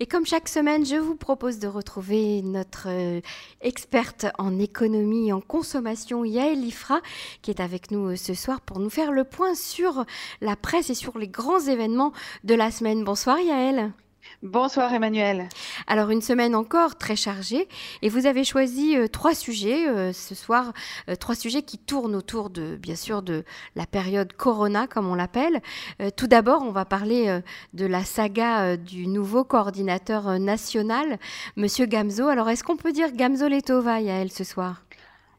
Et 0.00 0.06
comme 0.06 0.26
chaque 0.26 0.48
semaine, 0.48 0.84
je 0.84 0.96
vous 0.96 1.16
propose 1.16 1.58
de 1.58 1.68
retrouver 1.68 2.42
notre 2.42 2.88
euh, 2.88 3.20
experte 3.60 4.26
en 4.38 4.58
économie 4.58 5.28
et 5.28 5.32
en 5.32 5.40
consommation, 5.40 6.24
Yael 6.24 6.64
Ifra, 6.64 7.00
qui 7.42 7.50
est 7.50 7.60
avec 7.60 7.90
nous 7.90 8.12
euh, 8.12 8.16
ce 8.16 8.34
soir 8.34 8.60
pour 8.60 8.78
nous 8.78 8.90
faire 8.90 9.12
le 9.12 9.24
point 9.24 9.54
sur 9.54 10.04
la 10.40 10.56
presse 10.56 10.90
et 10.90 10.94
sur 10.94 11.18
les 11.18 11.28
grands 11.28 11.60
événements 11.60 12.12
de 12.44 12.54
la 12.54 12.70
semaine. 12.70 13.04
Bonsoir 13.04 13.38
Yael. 13.38 13.92
Bonsoir 14.42 14.92
Emmanuel. 14.92 15.48
Alors 15.86 16.10
une 16.10 16.20
semaine 16.20 16.54
encore 16.54 16.96
très 16.96 17.16
chargée 17.16 17.68
et 18.02 18.08
vous 18.08 18.26
avez 18.26 18.44
choisi 18.44 18.96
euh, 18.96 19.06
trois 19.06 19.34
sujets 19.34 19.88
euh, 19.88 20.12
ce 20.12 20.34
soir, 20.34 20.72
euh, 21.08 21.14
trois 21.14 21.34
sujets 21.34 21.62
qui 21.62 21.78
tournent 21.78 22.16
autour 22.16 22.50
de 22.50 22.76
bien 22.76 22.96
sûr 22.96 23.22
de 23.22 23.44
la 23.76 23.86
période 23.86 24.32
Corona 24.32 24.86
comme 24.86 25.08
on 25.08 25.14
l'appelle. 25.14 25.60
tout 26.16 26.26
d'abord, 26.26 26.62
on 26.62 26.72
va 26.72 26.84
parler 26.84 27.40
de 27.72 27.86
la 27.86 28.04
saga 28.04 28.76
du 28.76 29.06
nouveau 29.06 29.44
coordinateur 29.44 30.38
national, 30.38 31.18
Monsieur 31.56 31.86
Gamzo. 31.86 32.28
Alors 32.28 32.48
est-ce 32.48 32.64
qu'on 32.64 32.76
peut 32.76 32.92
dire 32.92 33.12
Gamzo 33.12 33.48
Letova, 33.48 34.00
Yael, 34.00 34.30
ce 34.30 34.44
soir? 34.44 34.82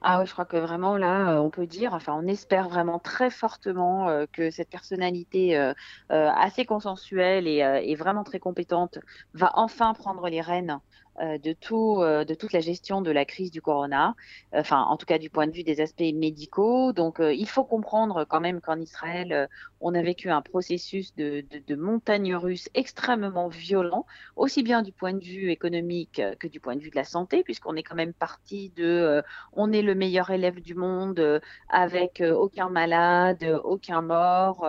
Ah 0.04 0.20
oui, 0.20 0.26
je 0.28 0.34
crois 0.34 0.46
que 0.46 0.58
vraiment 0.58 0.98
là, 0.98 1.32
euh, 1.36 1.40
on 1.40 1.50
peut 1.50 1.66
dire, 1.66 1.94
enfin, 1.94 2.14
on 2.14 2.28
espère 2.28 2.68
vraiment 2.68 3.00
très 3.00 3.30
fortement 3.30 4.10
euh, 4.10 4.26
que 4.32 4.52
cette 4.52 4.70
personnalité 4.70 5.58
euh, 5.58 5.74
assez 6.10 6.66
consensuelle 6.66 7.48
et, 7.48 7.60
et, 7.84 7.96
vraiment 7.96 8.24
très 8.26 8.40
compétente 8.40 9.00
va 9.34 9.52
enfin 9.56 9.94
prendre 9.94 10.28
les 10.28 10.42
rênes 10.42 10.80
de, 11.22 11.54
tout, 11.54 12.00
de 12.02 12.34
toute 12.34 12.54
la 12.54 12.60
gestion 12.60 13.02
de 13.02 13.12
la 13.12 13.24
crise 13.24 13.52
du 13.52 13.62
corona, 13.62 14.16
enfin 14.52 14.82
en 14.82 14.98
tout 14.98 15.06
cas 15.06 15.20
du 15.20 15.30
point 15.30 15.46
de 15.46 15.52
vue 15.52 15.64
des 15.64 15.80
aspects 15.80 16.02
médicaux. 16.02 16.92
Donc 16.92 17.18
il 17.20 17.48
faut 17.48 17.64
comprendre 17.64 18.26
quand 18.26 18.42
même 18.42 18.62
qu'en 18.62 18.80
Israël, 18.80 19.48
on 19.84 19.94
a 19.94 20.02
vécu 20.02 20.30
un 20.30 20.42
processus 20.42 21.14
de, 21.16 21.44
montagne 21.76 22.36
russe 22.36 22.70
extrêmement 22.74 23.48
violent, 23.50 24.06
aussi 24.36 24.64
bien 24.64 24.82
du 24.82 24.92
point 24.92 25.14
de 25.14 25.24
vue 25.24 25.52
économique 25.52 26.22
que 26.40 26.48
du 26.48 26.60
point 26.60 26.76
de 26.76 26.82
vue 26.82 26.90
de 26.90 26.96
la 26.96 27.04
santé, 27.04 27.44
puisqu'on 27.44 27.76
est 27.76 27.84
quand 27.84 27.96
même 27.96 28.14
parti 28.14 28.72
de 28.76 29.22
on 29.54 29.72
est 29.72 29.82
le 29.82 29.96
meilleur 29.96 30.30
élève 30.30 30.62
du 30.62 30.76
monde 30.76 31.42
avec 31.70 32.24
aucun 32.26 32.70
malade, 32.70 33.44
aucun 33.64 34.02
mort, 34.02 34.66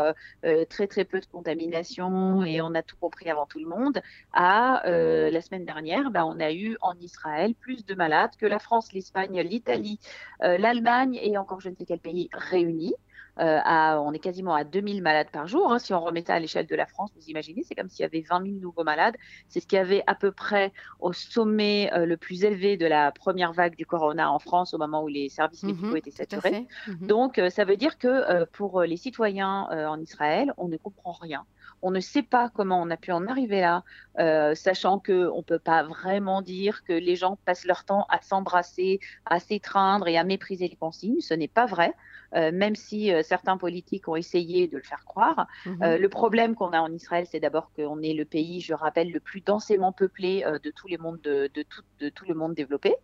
très 0.68 0.86
très 0.86 1.04
peu 1.04 1.20
de 1.20 1.26
contamination 1.26 2.42
et 2.44 2.60
on 2.60 2.74
a 2.74 2.82
tout 2.82 2.96
compris 2.96 3.30
avant 3.30 3.46
tout 3.46 3.60
le 3.60 3.68
monde, 3.68 4.00
à 4.32 4.82
la 4.84 5.40
semaine 5.40 5.64
dernière, 5.64 6.10
ben, 6.10 6.24
on 6.24 6.40
a 6.40 6.52
eu 6.52 6.76
en 6.80 6.94
Israël 7.00 7.54
plus 7.54 7.84
de 7.84 7.94
malades 7.94 8.30
que 8.38 8.46
la 8.46 8.58
France, 8.58 8.92
l'Espagne, 8.92 9.40
l'Italie, 9.40 9.98
euh, 10.42 10.58
l'Allemagne 10.58 11.18
et 11.22 11.36
encore 11.38 11.60
je 11.60 11.68
ne 11.68 11.74
sais 11.74 11.84
quel 11.84 12.00
pays 12.00 12.28
réunis. 12.32 12.94
Euh, 13.40 13.60
on 13.98 14.12
est 14.12 14.18
quasiment 14.18 14.54
à 14.54 14.64
2000 14.64 15.02
malades 15.02 15.30
par 15.32 15.46
jour. 15.46 15.72
Hein. 15.72 15.78
Si 15.78 15.92
on 15.92 16.00
remet 16.00 16.22
ça 16.22 16.34
à 16.34 16.38
l'échelle 16.38 16.66
de 16.66 16.76
la 16.76 16.86
France, 16.86 17.10
vous 17.16 17.26
imaginez, 17.28 17.62
c'est 17.62 17.74
comme 17.74 17.88
s'il 17.88 18.02
y 18.02 18.06
avait 18.06 18.20
20 18.20 18.44
000 18.44 18.56
nouveaux 18.60 18.84
malades. 18.84 19.16
C'est 19.48 19.60
ce 19.60 19.66
qu'il 19.66 19.76
y 19.76 19.80
avait 19.80 20.04
à 20.06 20.14
peu 20.14 20.32
près 20.32 20.72
au 21.00 21.12
sommet 21.12 21.90
euh, 21.92 22.06
le 22.06 22.16
plus 22.16 22.44
élevé 22.44 22.76
de 22.76 22.86
la 22.86 23.12
première 23.12 23.52
vague 23.52 23.76
du 23.76 23.86
corona 23.86 24.30
en 24.30 24.38
France 24.38 24.74
au 24.74 24.78
moment 24.78 25.02
où 25.02 25.08
les 25.08 25.28
services 25.28 25.62
mhm, 25.62 25.70
médicaux 25.70 25.96
étaient 25.96 26.10
saturés. 26.10 26.66
Mhm. 26.86 27.06
Donc, 27.06 27.40
ça 27.50 27.64
veut 27.64 27.76
dire 27.76 27.98
que 27.98 28.44
pour 28.52 28.82
les 28.82 28.96
citoyens 28.96 29.68
en 29.88 30.00
Israël, 30.00 30.52
on 30.56 30.68
ne 30.68 30.76
comprend 30.76 31.12
rien. 31.12 31.44
On 31.86 31.90
ne 31.90 32.00
sait 32.00 32.22
pas 32.22 32.48
comment 32.48 32.80
on 32.80 32.88
a 32.88 32.96
pu 32.96 33.12
en 33.12 33.26
arriver 33.26 33.60
là, 33.60 33.84
euh, 34.18 34.54
sachant 34.54 34.98
qu'on 34.98 35.36
ne 35.36 35.42
peut 35.42 35.58
pas 35.58 35.82
vraiment 35.82 36.40
dire 36.40 36.82
que 36.84 36.94
les 36.94 37.14
gens 37.14 37.36
passent 37.44 37.66
leur 37.66 37.84
temps 37.84 38.06
à 38.08 38.22
s'embrasser, 38.22 39.00
à 39.26 39.38
s'étreindre 39.38 40.08
et 40.08 40.16
à 40.16 40.24
mépriser 40.24 40.66
les 40.66 40.76
consignes. 40.76 41.20
Ce 41.20 41.34
n'est 41.34 41.46
pas 41.46 41.66
vrai, 41.66 41.92
euh, 42.34 42.50
même 42.52 42.74
si 42.74 43.12
euh, 43.12 43.22
certains 43.22 43.56
politiques 43.56 44.08
ont 44.08 44.16
essayé 44.16 44.68
de 44.68 44.76
le 44.76 44.82
faire 44.82 45.04
croire. 45.04 45.46
Mhm. 45.66 45.96
le 45.96 46.08
problème 46.08 46.54
qu'on 46.54 46.72
a 46.72 46.80
en 46.80 46.92
Israël, 46.92 47.26
c'est 47.30 47.40
d'abord 47.40 47.70
qu'on 47.74 48.00
est 48.02 48.14
le 48.14 48.24
pays, 48.24 48.60
je 48.60 48.74
rappelle, 48.74 49.10
le 49.10 49.20
plus 49.20 49.40
densément 49.40 49.92
peuplé 49.92 50.44
de, 50.62 50.70
tous 50.70 50.88
les 50.88 50.98
mondes 50.98 51.20
de, 51.20 51.48
tout, 51.62 51.82
de 52.00 52.08
tout 52.08 52.24
le 52.26 52.34
monde 52.34 52.54
développé. 52.54 52.94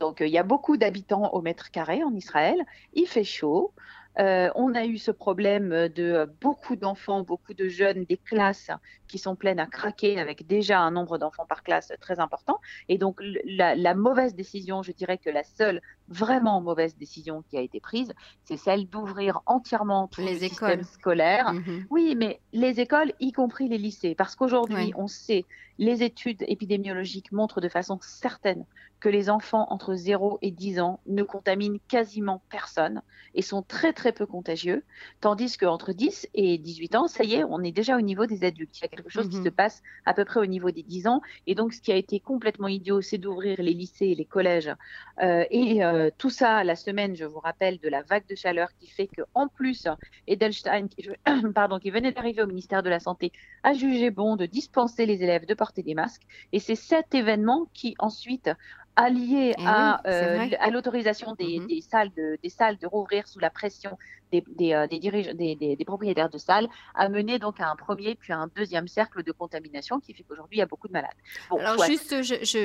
Donc 0.00 0.18
il 0.20 0.28
y 0.28 0.38
a 0.38 0.42
beaucoup 0.42 0.76
d'habitants 0.76 1.30
au 1.32 1.40
mètre 1.42 1.70
carré 1.70 2.02
en 2.02 2.14
Israël. 2.14 2.56
Il 2.94 3.06
fait 3.06 3.24
chaud. 3.24 3.72
Euh, 4.18 4.50
on 4.56 4.74
a 4.74 4.84
eu 4.84 4.98
ce 4.98 5.10
problème 5.10 5.88
de 5.88 6.28
beaucoup 6.40 6.74
d'enfants, 6.74 7.22
beaucoup 7.22 7.54
de 7.54 7.68
jeunes, 7.68 8.04
des 8.04 8.16
classes 8.16 8.70
qui 9.06 9.18
sont 9.18 9.36
pleines 9.36 9.60
à 9.60 9.66
craquer 9.66 10.18
avec 10.18 10.46
déjà 10.46 10.80
un 10.80 10.90
nombre 10.90 11.18
d'enfants 11.18 11.46
par 11.46 11.62
classe 11.62 11.92
très 12.00 12.18
important. 12.18 12.60
Et 12.88 12.98
donc 12.98 13.20
la, 13.44 13.94
mauvaise 13.94 14.34
décision, 14.34 14.82
je 14.82 14.92
dirais 14.92 15.18
que 15.18 15.30
la 15.30 15.44
seule 15.44 15.80
vraiment 16.08 16.60
mauvaise 16.60 16.96
décision 16.96 17.42
qui 17.48 17.56
a 17.56 17.60
été 17.60 17.80
prise, 17.80 18.12
c'est 18.44 18.56
celle 18.56 18.88
d'ouvrir 18.88 19.40
entièrement 19.46 20.08
tous 20.08 20.22
les 20.22 20.44
écoles 20.44 20.84
scolaires. 20.84 21.52
Mhm. 21.52 21.86
Oui, 21.90 22.14
mais 22.16 22.40
les 22.52 22.80
écoles, 22.80 23.12
y 23.20 23.32
compris 23.32 23.68
les 23.68 23.78
lycées, 23.78 24.14
parce 24.14 24.34
qu'aujourd'hui, 24.34 24.92
on 24.96 25.06
sait, 25.06 25.44
les 25.78 26.02
études 26.02 26.42
épidémiologiques 26.48 27.32
montrent 27.32 27.60
de 27.60 27.68
façon 27.68 27.98
certaine 28.00 28.64
que 29.00 29.08
les 29.08 29.30
enfants 29.30 29.66
entre 29.70 29.94
0 29.94 30.38
et 30.42 30.50
10 30.50 30.80
ans 30.80 31.00
ne 31.06 31.22
contaminent 31.22 31.78
quasiment 31.88 32.42
personne 32.50 33.02
et 33.34 33.42
sont 33.42 33.62
très 33.62 33.92
très 33.92 34.12
peu 34.12 34.26
contagieux, 34.26 34.82
tandis 35.20 35.56
qu'entre 35.56 35.92
10 35.92 36.28
et 36.34 36.58
18 36.58 36.96
ans, 36.96 37.06
ça 37.06 37.22
y 37.22 37.34
est, 37.34 37.44
on 37.44 37.62
est 37.62 37.70
déjà 37.70 37.96
au 37.96 38.00
niveau 38.00 38.26
des 38.26 38.44
adultes. 38.44 38.76
Il 38.78 38.82
y 38.82 38.84
a 38.86 38.88
quelque 38.88 39.10
chose 39.10 39.28
qui 39.28 39.36
mhm. 39.36 39.44
se 39.44 39.48
passe 39.50 39.82
à 40.04 40.14
peu 40.14 40.24
près 40.24 40.40
au 40.40 40.46
niveau 40.46 40.70
des 40.70 40.82
10 40.82 41.06
ans. 41.06 41.20
Et 41.46 41.54
donc, 41.54 41.74
ce 41.74 41.80
qui 41.80 41.92
a 41.92 41.96
été 41.96 42.18
complètement 42.18 42.68
idiot, 42.68 43.00
c'est 43.00 43.18
d'ouvrir 43.18 43.60
les 43.62 43.74
lycées 43.74 44.06
et 44.06 44.14
les 44.14 44.24
collèges. 44.24 44.74
Euh, 45.22 45.44
et 45.50 45.84
euh, 45.84 45.97
tout 46.18 46.30
ça, 46.30 46.64
la 46.64 46.76
semaine, 46.76 47.16
je 47.16 47.24
vous 47.24 47.40
rappelle, 47.40 47.78
de 47.78 47.88
la 47.88 48.02
vague 48.02 48.26
de 48.28 48.34
chaleur 48.34 48.68
qui 48.78 48.88
fait 48.88 49.08
qu'en 49.08 49.48
plus, 49.48 49.86
Edelstein, 50.26 50.88
qui, 50.88 51.08
pardon, 51.54 51.78
qui 51.78 51.90
venait 51.90 52.12
d'arriver 52.12 52.42
au 52.42 52.46
ministère 52.46 52.82
de 52.82 52.90
la 52.90 53.00
Santé, 53.00 53.32
a 53.62 53.72
jugé 53.72 54.10
bon 54.10 54.36
de 54.36 54.46
dispenser 54.46 55.06
les 55.06 55.22
élèves 55.22 55.46
de 55.46 55.54
porter 55.54 55.82
des 55.82 55.94
masques. 55.94 56.22
Et 56.52 56.60
c'est 56.60 56.74
cet 56.74 57.14
événement 57.14 57.66
qui 57.72 57.94
ensuite 57.98 58.50
allié 58.96 59.54
eh 59.56 59.62
à, 59.64 60.02
euh, 60.06 60.48
à 60.58 60.70
l'autorisation 60.70 61.34
des, 61.34 61.60
des, 61.68 61.80
salles 61.80 62.10
de, 62.16 62.36
des 62.42 62.48
salles 62.48 62.78
de 62.78 62.86
rouvrir 62.86 63.28
sous 63.28 63.38
la 63.38 63.48
pression 63.48 63.96
des, 64.32 64.44
des, 64.48 64.72
euh, 64.74 64.86
des, 64.86 65.76
des, 65.76 65.84
propriétaires 65.84 66.28
de 66.28 66.38
salles 66.38 66.68
a 66.94 67.08
mené 67.08 67.38
donc 67.38 67.60
à 67.60 67.70
un 67.70 67.76
premier 67.76 68.14
puis 68.14 68.32
à 68.32 68.38
un 68.38 68.48
deuxième 68.54 68.88
cercle 68.88 69.22
de 69.22 69.32
contamination 69.32 70.00
qui 70.00 70.12
fait 70.12 70.22
qu'aujourd'hui 70.22 70.56
il 70.56 70.60
y 70.60 70.62
a 70.62 70.66
beaucoup 70.66 70.88
de 70.88 70.92
malades. 70.92 71.10
Alors 71.50 71.84
juste, 71.84 72.22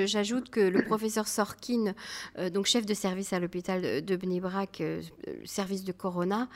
j'ajoute 0.07 0.49
que 0.49 0.59
le 0.59 0.83
professeur 0.83 1.27
Sorkin, 1.27 1.93
euh, 2.37 2.49
donc 2.49 2.65
chef 2.65 2.85
de 2.85 2.93
service 2.93 3.33
à 3.33 3.39
l'hôpital 3.39 4.03
de 4.03 4.15
Bnei 4.15 4.41
euh, 4.81 5.01
service 5.45 5.83
de 5.83 5.91
Corona, 5.91 6.47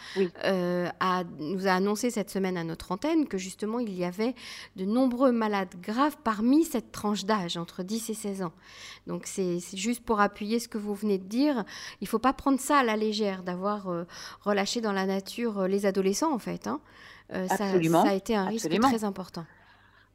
a, 0.44 1.23
nous 1.40 1.67
a 1.67 1.72
annoncé 1.72 2.09
cette 2.09 2.29
semaine 2.29 2.57
à 2.57 2.63
notre 2.63 2.91
antenne 2.91 3.28
que 3.28 3.38
justement 3.38 3.79
il 3.79 3.94
y 3.94 4.03
avait 4.03 4.35
de 4.75 4.85
nombreux 4.85 5.31
malades 5.31 5.75
graves 5.81 6.17
parmi 6.23 6.63
cette 6.63 6.91
tranche 6.91 7.25
d'âge 7.25 7.57
entre 7.57 7.84
10 7.84 8.09
et 8.09 8.13
16 8.13 8.41
ans. 8.44 8.53
Donc 9.06 9.23
c'est 9.25 9.59
juste 9.73 10.03
pour 10.03 10.19
appuyer 10.19 10.59
ce 10.59 10.67
que 10.67 10.78
vous 10.78 10.94
venez 10.94 11.17
de 11.17 11.25
dire. 11.25 11.63
Il 12.01 12.06
ne 12.06 12.09
faut 12.09 12.19
pas 12.19 12.34
prendre 12.34 12.59
ça 12.59 12.79
à 12.79 12.84
la 12.84 12.97
légère 12.97 13.44
d'avoir 13.44 13.88
relâché 14.41 14.81
dans 14.81 14.91
la 14.91 14.97
nature 15.06 15.59
euh, 15.59 15.68
les 15.68 15.85
adolescents, 15.85 16.34
en 16.34 16.40
fait. 16.40 16.68
Hein. 16.68 16.80
Euh, 17.34 17.47
ça, 17.47 17.66
a 17.66 18.13
été 18.13 18.35
un 18.35 18.46
risque 18.46 18.69
très 18.80 19.03
important. 19.03 19.46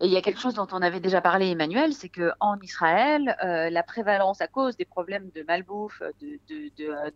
Et 0.01 0.07
il 0.07 0.13
y 0.13 0.17
a 0.17 0.23
quelque 0.23 0.41
chose 0.41 0.55
dont 0.55 0.67
on 0.73 0.83
avait 0.83 0.99
déjà 0.99 1.21
parlé, 1.21 1.51
Emmanuel, 1.51 1.93
c'est 1.93 2.09
qu'en 2.09 2.59
Israël, 2.61 3.37
euh, 3.45 3.71
la 3.71 3.83
prévalence, 3.83 4.41
à 4.41 4.49
cause 4.49 4.77
des 4.77 4.85
problèmes 4.85 5.31
de 5.35 5.45
malbouffe, 5.47 6.03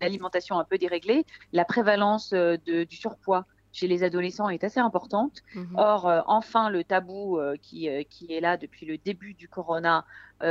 d'alimentation 0.00 0.56
de, 0.56 0.60
un 0.60 0.64
peu 0.64 0.78
déréglée, 0.78 1.26
la 1.52 1.64
prévalence 1.64 2.32
du 2.32 2.86
surpoids 2.90 3.44
chez 3.72 3.88
les 3.88 4.04
adolescents 4.04 4.48
est 4.48 4.62
assez 4.62 4.78
importante. 4.78 5.42
Mhm. 5.54 5.74
Or, 5.76 6.24
enfin, 6.26 6.70
le 6.70 6.84
tabou 6.84 7.40
qui, 7.60 7.88
qui, 8.08 8.32
est 8.32 8.40
là 8.40 8.56
depuis 8.56 8.86
le 8.86 8.98
début 8.98 9.34
du 9.34 9.48
corona 9.48 10.04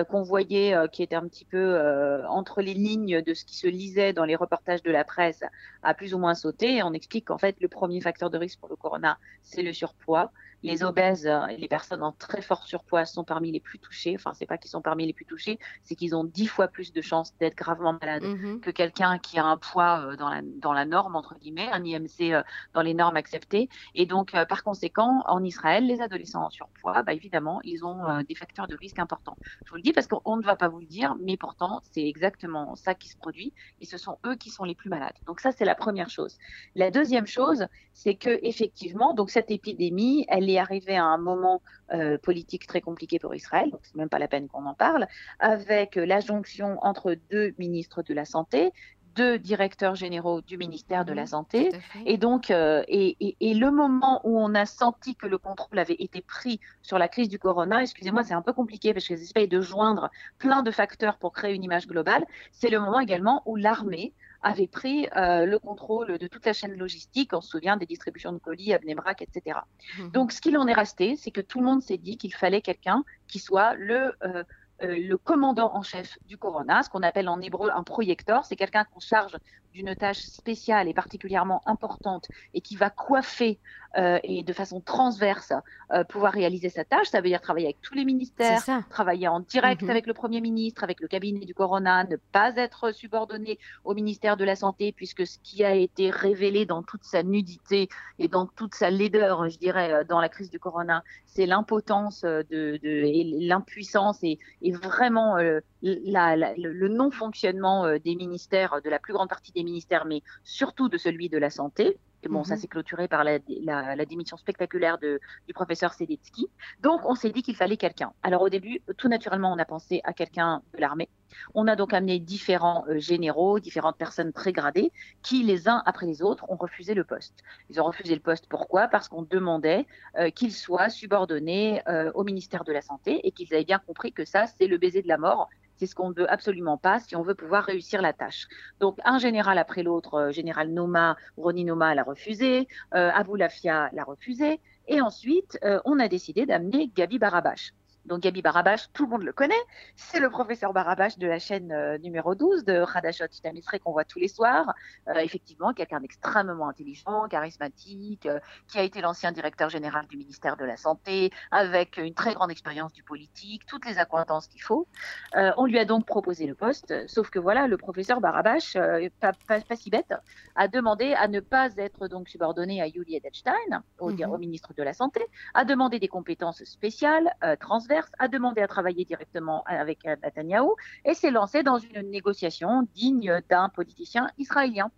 qu'on 0.03 0.23
voyait, 0.23 0.73
euh, 0.73 0.87
qui 0.87 1.03
était 1.03 1.15
un 1.15 1.27
petit 1.27 1.45
peu 1.45 1.57
euh, 1.57 2.27
entre 2.27 2.61
les 2.61 2.73
lignes 2.73 3.21
de 3.21 3.33
ce 3.33 3.45
qui 3.45 3.55
se 3.55 3.67
lisait 3.67 4.13
dans 4.13 4.25
les 4.25 4.35
reportages 4.35 4.81
de 4.81 4.91
la 4.91 5.03
presse, 5.03 5.43
a 5.83 5.93
plus 5.93 6.13
ou 6.13 6.17
moins 6.17 6.33
sauté. 6.33 6.81
on 6.81 6.93
explique 6.93 7.25
qu'en 7.25 7.37
fait, 7.37 7.55
le 7.61 7.67
premier 7.67 8.01
facteur 8.01 8.29
de 8.29 8.37
risque 8.37 8.59
pour 8.59 8.69
le 8.69 8.75
corona, 8.75 9.19
c'est 9.43 9.61
le 9.61 9.73
surpoids. 9.73 10.31
Les 10.63 10.83
obèses 10.83 11.27
et 11.27 11.57
les 11.57 11.67
personnes 11.67 12.01
en 12.01 12.11
très 12.11 12.41
fort 12.41 12.63
surpoids 12.63 13.05
sont 13.05 13.23
parmi 13.23 13.51
les 13.51 13.59
plus 13.59 13.77
touchés. 13.77 14.15
Enfin, 14.15 14.31
c'est 14.33 14.47
pas 14.47 14.57
qu'ils 14.57 14.71
sont 14.71 14.81
parmi 14.81 15.05
les 15.05 15.13
plus 15.13 15.25
touchés, 15.25 15.59
c'est 15.83 15.93
qu'ils 15.93 16.15
ont 16.15 16.23
dix 16.23 16.47
fois 16.47 16.67
plus 16.67 16.91
de 16.91 17.01
chances 17.01 17.37
d'être 17.37 17.53
gravement 17.53 17.95
malades 18.01 18.23
mhm. 18.23 18.61
que 18.61 18.71
quelqu'un 18.71 19.19
qui 19.19 19.37
a 19.37 19.45
un 19.45 19.57
poids 19.57 20.15
dans 20.15 20.29
la, 20.29 20.41
dans 20.41 20.73
la 20.73 20.85
norme, 20.85 21.15
entre 21.15 21.35
guillemets, 21.35 21.69
un 21.71 21.83
IMC 21.83 22.43
dans 22.73 22.81
les 22.81 22.95
normes 22.95 23.15
acceptées. 23.15 23.69
Et 23.93 24.07
donc, 24.07 24.31
par 24.31 24.63
conséquent, 24.63 25.21
en 25.27 25.43
Israël, 25.43 25.85
les 25.85 26.01
adolescents 26.01 26.45
en 26.45 26.49
surpoids, 26.49 27.03
bah, 27.03 27.13
évidemment, 27.13 27.59
ils 27.63 27.85
ont 27.85 28.23
des 28.27 28.33
facteurs 28.33 28.67
de 28.67 28.75
risque 28.75 28.97
importants 28.97 29.37
vous 29.75 29.79
le 29.79 29.83
dis 29.83 29.91
parce 29.91 30.07
qu'on 30.07 30.37
ne 30.37 30.41
va 30.41 30.55
pas 30.55 30.69
vous 30.69 30.79
le 30.79 30.85
dire, 30.85 31.17
mais 31.21 31.35
pourtant, 31.35 31.81
c'est 31.91 32.07
exactement 32.07 32.77
ça 32.77 32.95
qui 32.95 33.09
se 33.09 33.17
produit 33.17 33.51
et 33.81 33.85
ce 33.85 33.97
sont 33.97 34.17
eux 34.25 34.35
qui 34.35 34.49
sont 34.49 34.63
les 34.63 34.73
plus 34.73 34.89
malades. 34.89 35.15
Donc 35.27 35.41
ça, 35.41 35.51
c'est 35.51 35.65
la 35.65 35.75
première 35.75 36.09
chose. 36.09 36.37
La 36.75 36.91
deuxième 36.91 37.27
chose, 37.27 37.67
c'est 37.93 38.15
que 38.15 38.39
effectivement, 38.41 39.13
donc 39.13 39.29
cette 39.31 39.51
épidémie, 39.51 40.25
elle 40.29 40.49
est 40.49 40.59
arrivée 40.59 40.95
à 40.95 41.03
un 41.03 41.17
moment 41.17 41.61
euh, 41.93 42.17
politique 42.17 42.67
très 42.67 42.79
compliqué 42.79 43.19
pour 43.19 43.35
Israël, 43.35 43.69
donc 43.69 43.81
c'est 43.83 43.95
même 43.95 44.07
pas 44.07 44.17
la 44.17 44.29
peine 44.29 44.47
qu'on 44.47 44.65
en 44.65 44.75
parle, 44.75 45.07
avec 45.39 45.95
la 45.95 46.21
jonction 46.21 46.77
entre 46.81 47.17
deux 47.29 47.53
ministres 47.57 48.01
de 48.01 48.13
la 48.13 48.23
santé, 48.23 48.71
deux 49.15 49.39
directeurs 49.39 49.95
généraux 49.95 50.41
du 50.41 50.57
ministère 50.57 51.05
de 51.05 51.13
la 51.13 51.23
mmh, 51.23 51.27
Santé. 51.27 51.69
Et 52.05 52.17
donc, 52.17 52.51
euh, 52.51 52.83
et, 52.87 53.35
et, 53.39 53.53
le 53.53 53.71
moment 53.71 54.21
où 54.23 54.39
on 54.39 54.53
a 54.53 54.65
senti 54.65 55.15
que 55.15 55.25
le 55.25 55.37
contrôle 55.37 55.79
avait 55.79 55.95
été 55.97 56.21
pris 56.21 56.59
sur 56.81 56.99
la 56.99 57.07
crise 57.07 57.29
du 57.29 57.39
corona, 57.39 57.81
excusez-moi, 57.81 58.23
c'est 58.23 58.33
un 58.33 58.41
peu 58.41 58.53
compliqué 58.53 58.93
parce 58.93 59.07
que 59.07 59.15
j'essaye 59.15 59.47
de 59.47 59.61
joindre 59.61 60.09
plein 60.37 60.61
de 60.63 60.71
facteurs 60.71 61.17
pour 61.17 61.33
créer 61.33 61.53
une 61.53 61.63
image 61.63 61.87
globale, 61.87 62.25
c'est 62.51 62.69
le 62.69 62.79
moment 62.79 62.99
également 62.99 63.41
où 63.45 63.55
l'armée 63.55 64.13
avait 64.45 64.67
pris 64.67 65.07
euh, 65.17 65.45
le 65.45 65.57
contrôle 65.57 66.19
de 66.19 66.27
toute 66.27 66.45
la 66.45 66.53
chaîne 66.53 66.75
logistique. 66.77 67.31
On 67.33 67.41
se 67.41 67.49
souvient 67.49 67.77
des 67.77 67.87
distributions 67.87 68.31
de 68.31 68.37
colis 68.37 68.73
à 68.73 68.77
Bnebrak, 68.77 69.23
etc. 69.23 69.57
Mmh. 69.97 70.09
Donc, 70.09 70.31
ce 70.31 70.39
qu'il 70.39 70.55
en 70.57 70.67
est 70.67 70.73
resté, 70.73 71.15
c'est 71.15 71.31
que 71.31 71.41
tout 71.41 71.59
le 71.59 71.65
monde 71.65 71.81
s'est 71.81 71.97
dit 71.97 72.17
qu'il 72.17 72.33
fallait 72.33 72.61
quelqu'un 72.61 73.03
qui 73.27 73.39
soit 73.39 73.73
le 73.73 74.13
euh, 74.23 74.43
euh, 74.83 74.97
le 74.97 75.17
commandant 75.17 75.73
en 75.73 75.83
chef 75.83 76.17
du 76.25 76.37
Corona, 76.37 76.83
ce 76.83 76.89
qu'on 76.89 77.01
appelle 77.01 77.29
en 77.29 77.39
hébreu 77.39 77.69
un 77.73 77.83
projecteur, 77.83 78.43
c'est 78.43 78.57
quelqu'un 78.57 78.83
qu'on 78.83 78.99
charge 78.99 79.37
d'une 79.71 79.95
tâche 79.95 80.19
spéciale 80.19 80.87
et 80.87 80.93
particulièrement 80.93 81.61
importante 81.65 82.27
et 82.53 82.61
qui 82.61 82.75
va 82.75 82.89
coiffer 82.89 83.59
euh, 83.97 84.19
et 84.23 84.43
de 84.43 84.51
façon 84.51 84.81
transverse 84.81 85.53
euh, 85.93 86.03
pouvoir 86.03 86.33
réaliser 86.33 86.67
sa 86.69 86.83
tâche. 86.83 87.07
Ça 87.07 87.21
veut 87.21 87.29
dire 87.29 87.39
travailler 87.39 87.67
avec 87.67 87.81
tous 87.81 87.93
les 87.93 88.03
ministères, 88.03 88.61
travailler 88.89 89.29
en 89.29 89.39
direct 89.39 89.83
mhm. 89.83 89.89
avec 89.89 90.05
le 90.05 90.13
Premier 90.13 90.41
ministre, 90.41 90.83
avec 90.83 90.99
le 90.99 91.07
cabinet 91.07 91.45
du 91.45 91.53
Corona, 91.53 92.03
ne 92.03 92.17
pas 92.33 92.53
être 92.57 92.91
subordonné 92.91 93.57
au 93.85 93.93
ministère 93.93 94.35
de 94.35 94.43
la 94.43 94.57
Santé, 94.57 94.91
puisque 94.91 95.25
ce 95.25 95.37
qui 95.39 95.63
a 95.63 95.73
été 95.73 96.09
révélé 96.09 96.65
dans 96.65 96.83
toute 96.83 97.05
sa 97.05 97.23
nudité 97.23 97.87
et 98.19 98.27
dans 98.27 98.47
toute 98.47 98.75
sa 98.75 98.89
laideur, 98.89 99.49
je 99.49 99.57
dirais, 99.57 99.93
euh, 99.93 100.03
dans 100.03 100.19
la 100.19 100.27
crise 100.27 100.49
du 100.49 100.59
Corona, 100.59 101.01
c'est 101.25 101.45
l'impotence 101.45 102.21
de, 102.23 102.43
de, 102.51 102.79
et 102.83 103.23
l'impuissance 103.23 104.19
et, 104.23 104.39
et, 104.61 104.71
vraiment 104.71 105.35
la, 105.81 106.35
le 106.35 106.87
non-fonctionnement 106.87 107.97
des 107.97 108.15
ministères, 108.15 108.81
de 108.81 108.89
la 108.89 108.99
plus 108.99 109.13
grande 109.13 109.27
partie 109.27 109.51
des 109.51 109.63
ministères, 109.63 110.05
mais 110.05 110.21
surtout 110.43 110.87
de 110.87 110.97
celui 110.97 111.27
de 111.27 111.37
la 111.37 111.49
santé. 111.49 111.97
Bon, 112.29 112.43
ça 112.43 112.55
mhm. 112.55 112.61
s'est 112.61 112.67
clôturé 112.67 113.07
par 113.07 113.23
la, 113.23 114.05
démission 114.05 114.37
spectaculaire 114.37 114.97
de, 114.97 115.19
du 115.47 115.53
professeur 115.53 115.93
Sedetsky. 115.93 116.47
Donc, 116.81 117.01
on 117.05 117.15
s'est 117.15 117.31
dit 117.31 117.43
qu'il 117.43 117.55
fallait 117.55 117.77
quelqu'un. 117.77 118.13
Alors, 118.23 118.41
au 118.41 118.49
début, 118.49 118.81
tout 118.97 119.07
naturellement, 119.07 119.51
on 119.53 119.59
a 119.59 119.65
pensé 119.65 120.01
à 120.03 120.13
quelqu'un 120.13 120.61
de 120.73 120.81
l'armée. 120.81 121.09
On 121.53 121.67
a 121.67 121.75
donc 121.75 121.93
amené 121.93 122.19
différents 122.19 122.85
euh, 122.87 122.99
généraux, 122.99 123.59
différentes 123.59 123.97
personnes 123.97 124.31
très 124.33 124.53
gradées, 124.53 124.91
qui, 125.21 125.43
les 125.43 125.67
uns 125.67 125.81
après 125.85 126.05
les 126.05 126.21
autres, 126.21 126.45
ont 126.49 126.55
refusé 126.55 126.93
le 126.93 127.03
poste. 127.03 127.35
Ils 127.69 127.81
ont 127.81 127.85
refusé 127.85 128.13
le 128.13 128.21
poste. 128.21 128.47
Pourquoi? 128.47 128.87
Parce 128.87 129.07
qu'on 129.07 129.23
demandait 129.23 129.85
euh, 130.17 130.29
qu'ils 130.29 130.53
soient 130.53 130.89
subordonnés 130.89 131.81
euh, 131.87 132.11
au 132.13 132.23
ministère 132.23 132.63
de 132.63 132.71
la 132.71 132.81
Santé 132.81 133.21
et 133.23 133.31
qu'ils 133.31 133.53
avaient 133.53 133.65
bien 133.65 133.79
compris 133.79 134.11
que 134.11 134.25
ça, 134.25 134.45
c'est 134.47 134.67
le 134.67 134.77
baiser 134.77 135.01
de 135.01 135.07
la 135.07 135.17
mort 135.17 135.49
c'est 135.77 135.85
ce 135.85 135.95
qu'on 135.95 136.09
ne 136.09 136.15
veut 136.15 136.31
absolument 136.31 136.77
pas 136.77 136.99
si 136.99 137.15
on 137.15 137.21
veut 137.21 137.35
pouvoir 137.35 137.63
réussir 137.63 138.01
la 138.01 138.13
tâche. 138.13 138.47
Donc, 138.79 138.97
un 139.05 139.19
général 139.19 139.57
après 139.57 139.83
l'autre, 139.83 140.15
euh, 140.15 140.31
général 140.31 140.69
Noma, 140.69 141.15
Roni 141.37 141.65
Noma 141.65 141.95
l'a 141.95 142.03
refusé, 142.03 142.67
euh, 142.93 143.11
Abou 143.13 143.35
Lafia 143.35 143.89
l'a 143.93 144.03
refusé, 144.03 144.59
et 144.87 145.01
ensuite, 145.01 145.57
euh, 145.63 145.79
on 145.85 145.99
a 145.99 146.07
décidé 146.07 146.45
d'amener 146.45 146.91
Gabi 146.95 147.19
Barabash. 147.19 147.73
Donc 148.05 148.19
Gabi 148.19 148.41
Barabash, 148.41 148.91
tout 148.93 149.05
le 149.05 149.11
monde 149.11 149.23
le 149.23 149.33
connaît. 149.33 149.53
C'est 149.95 150.19
le 150.19 150.29
professeur 150.29 150.73
Barabash 150.73 151.17
de 151.17 151.27
la 151.27 151.39
chaîne 151.39 151.71
euh, 151.71 151.97
numéro 151.97 152.35
12 152.35 152.63
de 152.63 152.77
Radashot 152.77 153.25
Tamisré 153.41 153.79
qu'on 153.79 153.91
voit 153.91 154.05
tous 154.05 154.19
les 154.19 154.27
soirs. 154.27 154.73
Euh, 155.07 155.15
effectivement, 155.15 155.73
quelqu'un 155.73 155.99
d'extrêmement 155.99 156.69
intelligent, 156.69 157.27
charismatique, 157.27 158.27
euh, 158.27 158.39
qui 158.67 158.77
a 158.77 158.83
été 158.83 159.01
l'ancien 159.01 159.31
directeur 159.31 159.69
général 159.69 160.05
du 160.07 160.17
ministère 160.17 160.55
de 160.55 160.65
la 160.65 160.77
Santé, 160.77 161.31
avec 161.49 161.97
une 161.97 162.13
très 162.13 162.35
grande 162.35 162.51
expérience 162.51 162.93
du 162.93 163.03
politique, 163.03 163.65
toutes 163.65 163.85
les 163.85 163.97
acquaintances 163.97 164.47
qu'il 164.47 164.61
faut. 164.61 164.87
on 165.33 165.65
lui 165.65 165.79
a 165.79 165.85
donc 165.85 166.05
proposé 166.05 166.45
le 166.45 166.55
poste, 166.55 166.93
sauf 167.07 167.29
que 167.29 167.39
voilà, 167.39 167.67
le 167.67 167.77
professeur 167.77 168.21
Barabash, 168.21 168.77
pas, 169.19 169.33
pas, 169.47 169.75
si 169.75 169.89
bête, 169.89 170.13
a 170.55 170.67
demandé 170.67 171.13
à 171.13 171.27
ne 171.27 171.39
pas 171.39 171.69
être 171.77 172.07
donc 172.07 172.29
subordonné 172.29 172.81
à 172.81 172.87
Yuli 172.87 173.15
Edelstein, 173.15 173.83
au, 173.99 174.11
mhm. 174.11 174.29
au 174.31 174.37
ministre 174.37 174.73
de 174.73 174.83
la 174.83 174.93
Santé, 174.93 175.21
a 175.53 175.65
demandé 175.65 175.99
des 175.99 176.07
compétences 176.07 176.63
spéciales, 176.63 177.33
transverses 177.59 177.94
a 178.19 178.27
demandé 178.27 178.61
à 178.61 178.67
travailler 178.67 179.05
directement 179.05 179.63
avec 179.65 180.05
Netanyahou 180.05 180.75
et 181.03 181.13
s'est 181.13 181.31
lancé 181.31 181.63
dans 181.63 181.77
une 181.77 182.09
négociation 182.09 182.87
digne 182.93 183.41
d'un 183.49 183.69
politicien 183.69 184.27
israélien 184.37 184.91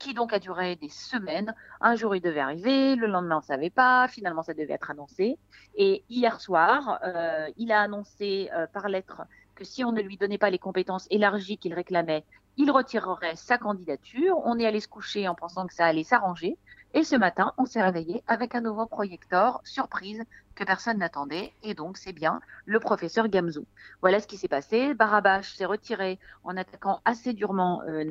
qui 0.00 0.14
donc 0.14 0.32
a 0.32 0.38
duré 0.40 0.76
des 0.76 0.88
semaines. 0.88 1.54
Un 1.80 1.94
jour, 1.94 2.16
il 2.16 2.22
devait 2.22 2.40
arriver, 2.40 2.96
le 2.96 3.06
lendemain, 3.06 3.36
on 3.36 3.40
ne 3.40 3.44
savait 3.44 3.70
pas, 3.70 4.08
finalement, 4.08 4.42
ça 4.42 4.54
devait 4.54 4.72
être 4.72 4.90
annoncé. 4.90 5.38
Et 5.76 6.02
hier 6.08 6.40
soir, 6.40 6.98
euh, 7.04 7.46
il 7.56 7.70
a 7.70 7.82
annoncé 7.82 8.50
euh, 8.52 8.66
par 8.66 8.88
lettre 8.88 9.22
que 9.54 9.64
si 9.64 9.84
on 9.84 9.92
ne 9.92 10.00
lui 10.00 10.16
donnait 10.16 10.38
pas 10.38 10.50
les 10.50 10.58
compétences 10.58 11.06
élargies 11.10 11.58
qu'il 11.58 11.74
réclamait, 11.74 12.24
il 12.56 12.70
retirerait 12.70 13.36
sa 13.36 13.58
candidature. 13.58 14.40
On 14.44 14.58
est 14.58 14.66
allé 14.66 14.80
se 14.80 14.88
coucher 14.88 15.28
en 15.28 15.34
pensant 15.34 15.66
que 15.66 15.74
ça 15.74 15.84
allait 15.84 16.02
s'arranger. 16.02 16.56
Et 16.92 17.04
ce 17.04 17.14
matin, 17.14 17.52
on 17.56 17.66
s'est 17.66 17.82
réveillé 17.82 18.24
avec 18.26 18.56
un 18.56 18.60
nouveau 18.60 18.84
projecteur, 18.84 19.60
surprise, 19.64 20.24
que 20.56 20.64
personne 20.64 20.98
n'attendait. 20.98 21.52
Et 21.62 21.74
donc, 21.74 21.96
c'est 21.96 22.12
bien 22.12 22.40
le 22.66 22.80
professeur 22.80 23.28
Gamzou. 23.28 23.64
Voilà 24.00 24.18
ce 24.20 24.26
qui 24.26 24.36
s'est 24.36 24.48
passé. 24.48 24.92
Barabash 24.94 25.54
s'est 25.54 25.66
retiré 25.66 26.18
en 26.42 26.56
attaquant 26.56 27.00
assez 27.04 27.32
durement 27.32 27.82
euh. 27.82 28.04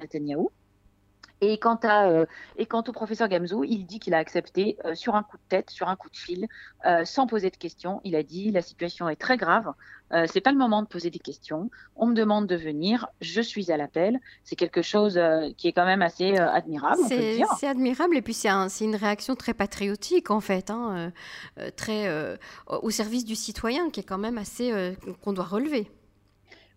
Et 1.42 1.58
quant, 1.58 1.80
à, 1.84 2.10
euh, 2.10 2.26
et 2.58 2.66
quant 2.66 2.84
au 2.88 2.92
professeur 2.92 3.30
Gamzou, 3.30 3.64
il 3.64 3.86
dit 3.86 4.00
qu'il 4.00 4.14
a 4.14 4.18
accepté 4.18 4.78
euh, 4.86 4.94
sur 4.94 5.16
un 5.16 5.24
coup 5.24 5.38
de 5.38 5.44
tête, 5.48 5.70
sur 5.70 5.88
un 5.88 5.96
coup 5.96 6.10
de 6.10 6.18
fil, 6.18 6.48
euh, 6.86 7.06
sans 7.06 7.28
poser 7.28 7.50
de 7.50 7.56
questions. 7.56 8.02
Il 8.04 8.16
a 8.16 8.24
dit 8.24 8.52
la 8.52 8.62
situation 8.62 9.08
est 9.08 9.16
très 9.16 9.38
grave, 9.38 9.74
c'est 10.26 10.42
pas 10.42 10.52
le 10.52 10.58
moment 10.58 10.82
de 10.82 10.88
poser 10.88 11.12
des 11.12 11.20
questions. 11.20 11.70
On 11.96 12.08
me 12.08 12.16
demande 12.16 12.48
de 12.48 12.56
venir, 12.56 13.10
je 13.22 13.42
suis 13.42 13.72
à 13.72 13.78
l'appel. 13.78 14.20
C'est 14.44 14.56
quelque 14.56 14.82
chose 14.82 15.22
qui 15.56 15.68
est 15.68 15.72
quand 15.72 15.86
même 15.86 16.02
assez 16.02 16.36
admirable. 16.36 17.00
C'est 17.08 17.68
admirable 17.68 18.18
et 18.18 18.24
puis 18.24 18.34
c'est 18.34 18.50
un, 18.50 18.70
une 18.70 18.96
réaction 18.96 19.36
très 19.36 19.54
patriotique 19.54 20.32
en 20.32 20.40
fait, 20.40 20.72
hein, 20.72 21.12
très 21.76 22.10
au 22.66 22.90
service 22.90 23.24
du 23.24 23.36
citoyen, 23.36 23.92
qui 23.92 24.00
est 24.00 24.04
quand 24.04 24.18
même 24.18 24.40
assez 24.40 24.98
qu'on 25.22 25.32
doit 25.32 25.46
relever. 25.46 25.92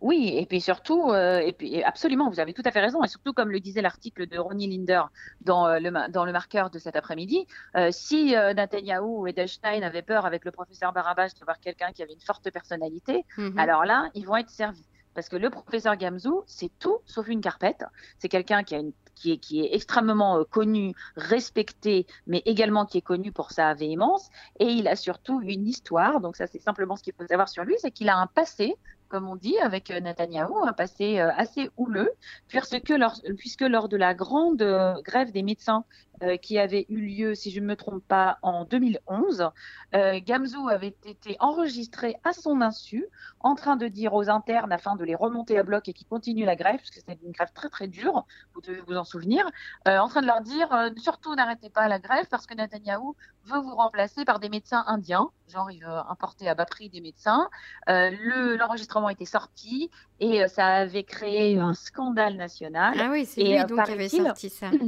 Oui, 0.03 0.35
et 0.37 0.47
puis 0.47 0.61
surtout, 0.61 1.13
euh, 1.13 1.39
et 1.39 1.53
puis 1.53 1.81
absolument, 1.85 2.29
vous 2.29 2.41
avez 2.41 2.53
tout 2.53 2.63
à 2.65 2.73
fait 2.73 2.81
raison, 2.81 3.05
et 3.05 3.09
surtout 3.09 3.33
comme 3.33 3.53
le 3.53 3.61
disait 3.61 3.83
l'article 3.83 4.27
de 4.27 4.37
Ronnie 4.37 4.67
Linder 4.67 5.03
dans, 5.43 5.69
euh, 5.69 5.79
le, 5.79 6.11
dans 6.11 6.25
le 6.25 6.33
marqueur 6.33 6.71
de 6.71 6.81
cet 6.81 6.97
après-midi, 6.97 7.47
euh, 7.77 7.91
si 7.93 8.35
Netanyahou 8.35 9.29
et 9.29 9.31
Edelstein 9.31 9.81
avaient 9.85 10.03
peur 10.03 10.27
avec 10.27 10.45
le 10.45 10.51
professeur 10.51 10.93
Barabbas 10.93 11.29
de 11.39 11.45
voir 11.45 11.61
quelqu'un 11.61 11.93
qui 11.93 12.03
avait 12.03 12.15
une 12.15 12.21
forte 12.21 12.51
personnalité, 12.51 13.25
mhm. 13.39 13.57
alors 13.57 13.85
là, 13.85 14.11
ils 14.15 14.27
vont 14.27 14.37
être 14.37 14.51
servis. 14.51 14.85
Parce 15.15 15.29
que 15.29 15.37
le 15.37 15.51
professeur 15.51 15.95
Gamzou, 15.97 16.43
c'est 16.47 16.71
tout 16.81 16.99
sauf 17.07 17.29
une 17.29 17.43
carpette. 17.43 17.85
C'est 18.19 18.31
quelqu'un 18.31 18.65
qui, 18.65 18.75
a 18.75 18.79
une, 18.79 18.93
qui, 19.15 19.33
est, 19.33 19.37
qui 19.37 19.61
est 19.61 19.75
extrêmement 19.75 20.43
connu, 20.45 20.95
respecté, 21.17 22.07
mais 22.27 22.43
également 22.47 22.87
qui 22.87 22.99
est 22.99 23.03
connu 23.03 23.31
pour 23.31 23.51
sa 23.51 23.75
véhémence. 23.75 24.31
Et 24.59 24.65
il 24.65 24.89
a 24.89 24.97
surtout 24.97 25.43
une 25.43 25.69
histoire. 25.69 26.21
Donc 26.21 26.37
ça, 26.37 26.47
c'est 26.47 26.63
simplement 26.63 26.97
ce 26.97 27.03
qu'il 27.03 27.13
faut 27.13 27.27
savoir 27.27 27.51
sur 27.51 27.63
lui, 27.63 27.75
c'est 27.79 27.91
qu'il 27.91 28.09
a 28.09 28.17
un 28.17 28.27
passé 28.27 28.75
comme 29.13 29.29
on 29.29 29.37
dit, 29.37 29.59
avec 29.59 29.91
euh, 29.91 30.01
Netanyahou, 30.01 30.65
un 30.65 30.73
passé 30.73 31.21
euh, 31.21 31.31
assez 31.37 31.69
houleux, 31.77 32.11
puisque 32.49 32.89
lors, 32.89 33.21
puisque 33.37 33.61
lors 33.61 33.91
de 33.91 33.99
la 33.99 34.15
grande 34.15 34.63
euh, 34.63 34.95
grève 35.03 35.33
des 35.33 35.43
médecins 35.43 35.85
euh, 36.23 36.37
qui 36.37 36.59
avait 36.59 36.87
eu 36.89 37.01
lieu, 37.01 37.35
si 37.35 37.51
je 37.51 37.59
ne 37.59 37.67
me 37.67 37.75
trompe 37.75 38.07
pas, 38.07 38.39
en 38.43 38.65
2011. 38.65 39.51
Euh, 39.95 40.21
Gamzou 40.25 40.69
avait 40.69 40.95
été 41.05 41.37
enregistré 41.41 42.17
à 42.23 42.33
son 42.33 42.61
insu, 42.61 43.07
en 43.41 43.57
train 43.57 43.75
de 43.75 43.89
dire 43.89 44.15
aux 44.15 44.31
internes, 44.31 44.73
afin 44.73 44.95
de 44.95 45.05
les 45.05 45.17
remonter 45.17 45.59
à 45.59 45.65
bloc 45.65 45.89
et 45.89 45.93
qui 45.93 46.05
continuent 46.05 46.47
la 46.47 46.55
grève, 46.55 46.77
parce 46.77 46.91
que 46.91 47.01
c'était 47.01 47.19
une 47.25 47.33
grève 47.33 47.53
très 47.53 47.69
très 47.71 47.89
dure, 47.89 48.25
vous 48.55 48.61
devez 48.61 48.81
vous 48.87 48.95
en 48.95 49.03
souvenir, 49.03 49.45
euh, 49.89 49.99
en 49.99 50.09
train 50.09 50.21
de 50.21 50.27
leur 50.27 50.43
dire 50.43 50.69
surtout 50.97 51.35
n'arrêtez 51.35 51.71
pas 51.71 51.89
la 51.89 51.99
grève 51.99 52.27
parce 52.31 52.47
que 52.47 52.55
Netanyahou 52.55 53.17
veut 53.47 53.59
vous 53.59 53.75
remplacer 53.75 54.25
par 54.25 54.39
des 54.39 54.49
médecins 54.49 54.85
indiens, 54.87 55.29
genre 55.49 55.73
il 55.73 55.81
veut 55.81 55.99
importer 56.09 56.49
à 56.49 56.55
bas 56.55 56.67
prix 56.67 56.89
des 56.89 57.01
médecins. 57.01 57.49
L'enregistrement 57.89 59.09
était 59.09 59.25
sorti 59.25 59.91
et 60.21 60.47
ça 60.47 60.67
avait 60.67 61.05
créé 61.05 61.59
un 61.59 61.75
scandale 61.75 62.37
national. 62.37 62.95
Ah 62.99 63.09
oui, 63.11 63.27
c'est 63.27 63.43
lui 63.43 63.65
donc 63.65 63.85
qui 63.85 63.93
avait 63.93 64.09
sorti 64.09 64.51
ça. 64.51 64.71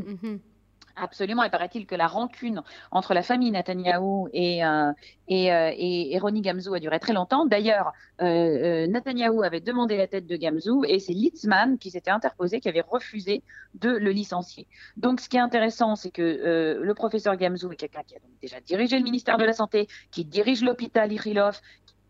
Absolument. 0.97 1.43
Il 1.43 1.51
paraît-il 1.51 1.87
que 1.87 1.97
la 1.97 2.07
rancune 2.07 2.63
entre 2.93 3.15
la 3.15 3.23
famille 3.23 3.51
Netanyahou 3.51 4.29
et, 4.33 4.65
euh, 4.65 4.93
et, 5.27 5.53
euh, 5.53 5.73
et, 5.77 6.17
Ronnie 6.21 6.41
Gamzou 6.41 6.73
a 6.75 6.79
duré 6.79 7.01
très 7.01 7.13
longtemps. 7.13 7.47
D'ailleurs, 7.47 7.93
euh, 8.23 8.25
euh, 8.25 8.87
Netanyahou 8.87 9.43
avait 9.43 9.61
demandé 9.61 9.97
la 9.97 10.07
tête 10.07 10.27
de 10.27 10.37
Gamzou 10.37 10.85
et 10.87 11.01
c'est 11.01 11.13
Litzman 11.13 11.79
qui 11.79 11.91
s'était 11.91 12.13
interposé, 12.13 12.61
qui 12.61 12.69
avait 12.69 12.85
refusé 12.87 13.43
de 13.75 13.91
le 13.91 14.11
licencier. 14.11 14.69
Donc, 14.97 15.21
ce 15.21 15.29
qui 15.29 15.37
est 15.37 15.41
intéressant, 15.41 15.97
c'est 15.97 16.13
que 16.13 16.23
euh, 16.23 16.79
le 16.81 16.95
professeur 16.95 17.37
Gamzou 17.37 17.73
est 17.73 17.77
quelqu'un 17.77 18.03
qui 18.07 18.15
a 18.15 18.21
donc 18.21 18.31
déjà 18.41 18.61
dirigé 18.61 18.97
le 18.97 19.05
ministère 19.05 19.37
de 19.37 19.45
la 19.45 19.53
Santé, 19.53 19.89
qui 20.13 20.25
dirige 20.25 20.63
l'hôpital 20.63 21.13
Irilov, 21.13 21.61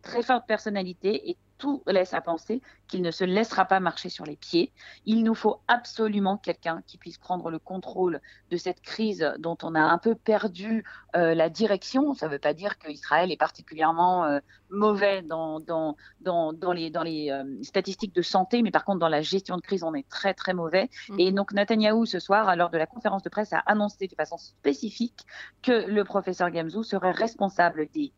très 0.02 0.22
forte 0.22 0.46
personnalité 0.46 1.30
et 1.30 1.36
tout 1.64 1.82
laisse 1.86 2.12
à 2.12 2.20
penser 2.20 2.60
qu'il 2.88 3.00
ne 3.00 3.10
se 3.10 3.24
laissera 3.24 3.64
pas 3.64 3.80
marcher 3.80 4.10
sur 4.10 4.26
les 4.26 4.36
pieds. 4.36 4.70
Il 5.06 5.24
nous 5.24 5.34
faut 5.34 5.62
absolument 5.66 6.36
quelqu'un 6.36 6.82
qui 6.86 6.98
puisse 6.98 7.16
prendre 7.16 7.50
le 7.50 7.58
contrôle 7.58 8.20
de 8.50 8.58
cette 8.58 8.82
crise 8.82 9.32
dont 9.38 9.56
on 9.62 9.74
a 9.74 9.80
un 9.80 9.96
peu 9.96 10.14
perdu 10.14 10.84
euh, 11.16 11.34
la 11.34 11.48
direction. 11.48 12.12
Ça 12.12 12.26
ne 12.26 12.32
veut 12.32 12.38
pas 12.38 12.52
dire 12.52 12.76
qu'Israël 12.76 13.32
est 13.32 13.38
particulièrement 13.38 14.26
euh, 14.26 14.40
mauvais 14.68 15.22
dans, 15.22 15.58
dans, 15.58 15.96
dans, 16.20 16.52
dans, 16.52 16.72
les, 16.72 16.90
dans 16.90 17.02
les 17.02 17.30
euh, 17.30 17.44
statistiques 17.62 18.14
de 18.14 18.20
santé, 18.20 18.60
mais 18.60 18.70
par 18.70 18.84
contre, 18.84 18.98
dans 18.98 19.08
la 19.08 19.22
gestion 19.22 19.56
de 19.56 19.62
crise, 19.62 19.84
on 19.84 19.94
est 19.94 20.06
très, 20.10 20.34
très 20.34 20.52
mauvais. 20.52 20.90
Mmh. 21.08 21.18
Et 21.18 21.32
donc, 21.32 21.54
Netanyahou, 21.54 22.04
ce 22.04 22.18
soir, 22.18 22.54
lors 22.56 22.68
de 22.68 22.76
la 22.76 22.86
conférence 22.86 23.22
de 23.22 23.30
presse, 23.30 23.54
a 23.54 23.62
annoncé 23.64 24.06
de 24.06 24.14
façon 24.14 24.36
spécifique 24.36 25.20
que 25.62 25.72
le 25.72 26.04
professeur 26.04 26.50
Gamzou 26.50 26.82
serait 26.82 27.12
responsable 27.12 27.88
des 27.94 28.12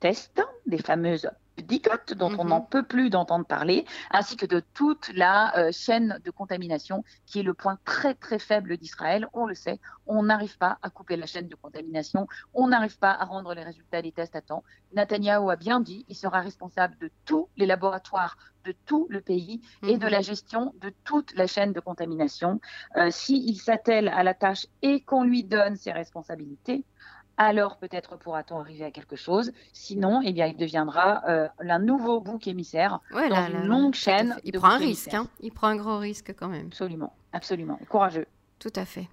tests, 0.00 0.42
des 0.64 0.78
fameuses 0.78 1.28
dicote 1.62 2.14
dont 2.14 2.32
on 2.38 2.44
n'en 2.44 2.60
mhm. 2.60 2.68
peut 2.68 2.82
plus 2.82 3.10
d'entendre 3.10 3.46
parler, 3.46 3.84
ainsi 4.10 4.36
que 4.36 4.46
de 4.46 4.60
toute 4.74 5.10
la 5.14 5.56
euh, 5.58 5.72
chaîne 5.72 6.18
de 6.24 6.30
contamination 6.30 7.04
qui 7.26 7.40
est 7.40 7.42
le 7.42 7.54
point 7.54 7.78
très 7.84 8.14
très 8.14 8.38
faible 8.38 8.76
d'Israël. 8.76 9.26
On 9.32 9.46
le 9.46 9.54
sait, 9.54 9.80
on 10.06 10.24
n'arrive 10.24 10.58
pas 10.58 10.78
à 10.82 10.90
couper 10.90 11.16
la 11.16 11.26
chaîne 11.26 11.48
de 11.48 11.54
contamination, 11.54 12.26
on 12.54 12.68
n'arrive 12.68 12.98
pas 12.98 13.12
à 13.12 13.24
rendre 13.24 13.54
les 13.54 13.62
résultats 13.62 14.02
des 14.02 14.12
tests 14.12 14.36
à 14.36 14.40
temps. 14.40 14.64
Netanyahu 14.94 15.50
a 15.50 15.56
bien 15.56 15.80
dit, 15.80 16.04
il 16.08 16.16
sera 16.16 16.40
responsable 16.40 16.96
de 16.98 17.10
tous 17.24 17.48
les 17.56 17.66
laboratoires 17.66 18.36
de 18.64 18.74
tout 18.84 19.06
le 19.10 19.20
pays 19.20 19.60
et 19.82 19.96
de 19.96 20.06
mhm. 20.06 20.10
la 20.10 20.20
gestion 20.20 20.74
de 20.80 20.92
toute 21.04 21.34
la 21.34 21.46
chaîne 21.46 21.72
de 21.72 21.80
contamination. 21.80 22.60
Euh, 22.96 23.10
S'il 23.10 23.56
s'attelle 23.60 24.08
à 24.08 24.22
la 24.22 24.34
tâche 24.34 24.66
et 24.82 25.00
qu'on 25.02 25.22
lui 25.22 25.44
donne 25.44 25.76
ses 25.76 25.92
responsabilités, 25.92 26.84
alors 27.36 27.76
peut-être 27.76 28.16
pourra-t-on 28.16 28.58
arriver 28.60 28.84
à 28.84 28.90
quelque 28.90 29.16
chose. 29.16 29.52
Sinon, 29.72 30.22
eh 30.24 30.32
bien, 30.32 30.46
il 30.46 30.56
deviendra 30.56 31.22
euh, 31.28 31.48
un 31.60 31.78
nouveau 31.78 32.20
bouc 32.20 32.46
émissaire 32.46 33.00
dans 33.12 33.46
une 33.48 33.66
longue 33.66 33.94
chaîne. 33.94 34.36
Il 34.44 34.52
prend 34.52 34.70
un 34.70 34.78
risque, 34.78 35.14
hein. 35.14 35.28
il 35.40 35.52
prend 35.52 35.68
un 35.68 35.76
gros 35.76 35.98
risque 35.98 36.34
quand 36.38 36.48
même. 36.48 36.66
Absolument, 36.66 37.12
absolument, 37.32 37.78
courageux. 37.88 38.26
Tout 38.58 38.72
à 38.74 38.86
fait. 38.86 39.06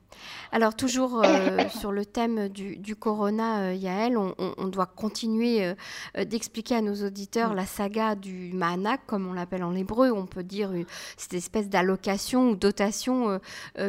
Alors 0.54 0.74
toujours 0.74 1.22
euh, 1.22 1.68
sur 1.78 1.92
le 1.92 2.06
thème 2.06 2.48
du, 2.48 2.96
corona, 2.96 3.64
euh, 3.64 3.74
Yael, 3.74 4.18
on, 4.18 4.68
doit 4.70 4.86
continuer 4.86 5.76
d'expliquer 6.18 6.76
à 6.76 6.82
nos 6.82 7.06
auditeurs 7.06 7.52
mm. 7.52 7.56
la 7.56 7.66
saga 7.66 8.16
du 8.16 8.54
Mahanak, 8.54 9.02
comme 9.06 9.28
on 9.28 9.34
l'appelle 9.34 9.66
en 9.66 9.76
hébreu. 9.76 10.12
On 10.14 10.28
peut 10.28 10.44
dire 10.44 10.72
cette 11.18 11.34
espèce 11.34 11.68
d'allocation 11.68 12.52
ou 12.52 12.56
dotation 12.56 13.42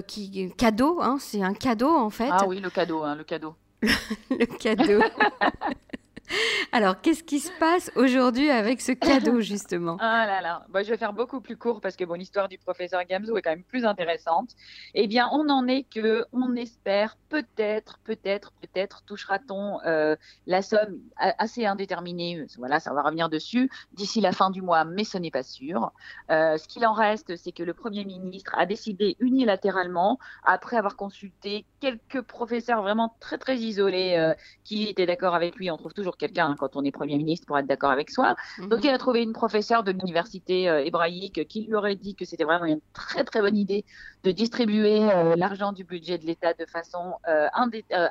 qui 0.09 0.53
cadeau. 0.59 0.99
Hein, 1.01 1.19
c'est 1.21 1.43
un 1.43 1.55
cadeau 1.55 1.95
en 1.95 2.11
fait. 2.11 2.31
Ah 2.33 2.49
oui, 2.49 2.59
le 2.59 2.71
cadeau, 2.71 3.05
hein, 3.05 3.15
le 3.15 3.23
cadeau. 3.23 3.55
le 4.31 4.47
cadeau. 4.47 5.03
Alors, 6.73 7.01
qu'est-ce 7.01 7.23
qui 7.23 7.41
se 7.41 7.51
passe 7.59 7.91
aujourd'hui 7.97 8.51
avec 8.51 8.81
ce 8.81 8.93
cadeau, 8.93 9.41
justement? 9.43 9.97
Ah 10.01 10.27
là 10.27 10.41
là, 10.41 10.67
je 10.83 10.91
vais 10.91 10.97
faire 10.97 11.13
beaucoup 11.13 11.41
plus 11.41 11.57
court 11.57 11.81
parce 11.81 11.97
que 11.97 12.05
bon, 12.05 12.15
l'histoire 12.15 12.49
du 12.49 12.59
professeur 12.59 13.05
Gamzo 13.05 13.37
est 13.37 13.43
quand 13.43 13.51
même 13.51 13.65
plus 13.65 13.85
intéressante. 13.85 14.51
Eh 14.95 15.07
bien, 15.07 15.29
on 15.33 15.49
en 15.49 15.69
est 15.69 15.85
que, 15.85 16.25
on 16.33 16.57
espère, 16.57 17.17
peut-être, 17.29 17.99
peut-être, 18.05 18.53
peut-être, 18.61 19.03
touchera-t-on 19.05 19.81
euh, 19.87 20.17
la 20.47 20.63
somme 20.63 21.01
assez 21.17 21.67
indéterminée, 21.67 22.47
voilà, 22.59 22.81
ça 22.81 22.93
va 22.93 23.03
revenir 23.03 23.29
dessus, 23.29 23.71
d'ici 23.93 24.21
la 24.21 24.33
fin 24.33 24.51
du 24.51 24.63
mois, 24.63 24.85
mais 24.85 25.05
ce 25.05 25.19
n'est 25.19 25.31
pas 25.31 25.43
sûr. 25.43 25.93
Euh, 26.31 26.57
ce 26.57 26.69
qu'il 26.69 26.87
en 26.87 26.93
reste, 26.93 27.37
c'est 27.37 27.53
que 27.53 27.63
le 27.63 27.75
Premier 27.75 28.05
ministre 28.05 28.53
a 28.57 28.67
décidé 28.67 29.17
unilatéralement, 29.21 30.19
après 30.45 30.77
avoir 30.77 30.97
consulté 30.97 31.67
quelques 31.81 32.23
professeurs 32.23 32.83
vraiment 32.83 33.15
très, 33.21 33.39
très 33.39 33.57
isolés 33.57 34.17
euh, 34.17 34.35
qui 34.65 34.89
étaient 34.89 35.07
d'accord 35.07 35.35
avec 35.35 35.57
lui, 35.57 35.71
on 35.71 35.77
trouve 35.77 35.95
toujours 35.95 36.14
quelqu'un 36.17 36.49
hein, 36.49 36.57
quand 36.59 36.77
on 36.77 36.85
est 36.85 36.91
Premier 36.91 37.17
ministre 37.17 37.47
pour 37.47 37.59
être 37.59 37.67
d'accord 37.67 37.91
avec 37.91 38.11
soi. 38.11 38.37
Mhm. 38.59 38.69
Donc 38.69 38.85
il 38.85 38.91
a 38.91 38.99
trouvé 38.99 39.23
une 39.23 39.33
professeure 39.33 39.83
de 39.83 39.93
l'université 39.93 40.69
euh, 40.69 40.85
hébraïque 40.85 41.47
qui 41.49 41.63
lui 41.63 41.75
aurait 41.75 41.97
dit 41.97 42.15
que 42.15 42.25
c'était 42.25 42.45
vraiment 42.45 42.67
une 42.67 42.81
très 42.93 43.25
très 43.25 43.41
bonne 43.41 43.57
idée 43.57 43.85
de 44.23 44.31
distribuer 44.31 45.03
euh, 45.11 45.35
l'argent 45.37 45.73
du 45.73 45.85
budget 45.85 46.19
de 46.19 46.27
l'État 46.27 46.55
de 46.55 46.65
façon 46.67 47.15
euh, 47.29 47.49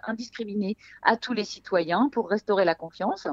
indiscriminée 0.06 0.78
à 1.02 1.18
tous 1.18 1.34
les 1.34 1.44
citoyens 1.44 2.10
pour 2.12 2.30
restaurer 2.30 2.66
la 2.66 2.76
confiance. 2.76 3.28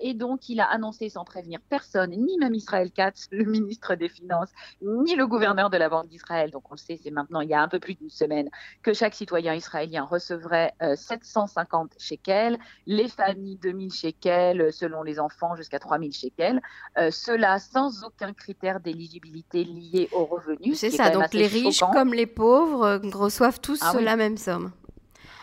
et 0.00 0.14
donc 0.14 0.48
il 0.48 0.60
a 0.60 0.64
annoncé 0.64 1.08
sans 1.08 1.24
prévenir 1.24 1.60
personne, 1.68 2.10
ni 2.10 2.38
même 2.38 2.54
Israël 2.54 2.90
Katz, 2.90 3.28
le 3.32 3.44
ministre 3.44 3.94
des 3.94 4.08
Finances, 4.08 4.50
ni 4.82 5.14
le 5.14 5.26
gouverneur 5.26 5.70
de 5.70 5.76
la 5.76 5.88
Banque 5.88 6.08
d'Israël, 6.08 6.50
donc 6.50 6.64
on 6.70 6.74
le 6.74 6.78
sait, 6.78 6.98
c'est 7.02 7.10
maintenant 7.10 7.40
il 7.40 7.48
y 7.48 7.54
a 7.54 7.60
un 7.60 7.68
peu 7.68 7.78
plus 7.78 7.94
d'une 7.94 8.10
semaine, 8.10 8.48
que 8.82 8.92
chaque 8.92 9.14
citoyen 9.14 9.54
israélien 9.54 10.04
recevrait 10.04 10.72
750 10.96 11.94
shekels, 11.98 12.58
les 12.86 13.08
familles 13.08 13.58
de 13.58 13.70
2000 13.74 13.92
shekels, 13.92 14.60
euh, 14.60 14.70
selon 14.70 15.02
les 15.02 15.18
enfants 15.18 15.56
jusqu'à 15.56 15.78
3000 15.78 16.12
shekels. 16.12 16.60
Euh, 16.98 17.10
cela 17.10 17.58
sans 17.58 18.04
aucun 18.04 18.32
critère 18.32 18.80
d'éligibilité 18.80 19.64
lié 19.64 20.08
aux 20.12 20.24
revenus. 20.24 20.78
C'est 20.78 20.90
ça, 20.90 21.10
donc 21.10 21.32
les 21.34 21.46
riches 21.46 21.80
comme 21.92 22.14
les 22.14 22.26
pauvres 22.26 22.84
euh, 22.84 22.98
reçoivent 23.12 23.60
tous 23.60 23.80
ah 23.82 24.00
la 24.00 24.16
même 24.16 24.36
somme. 24.36 24.70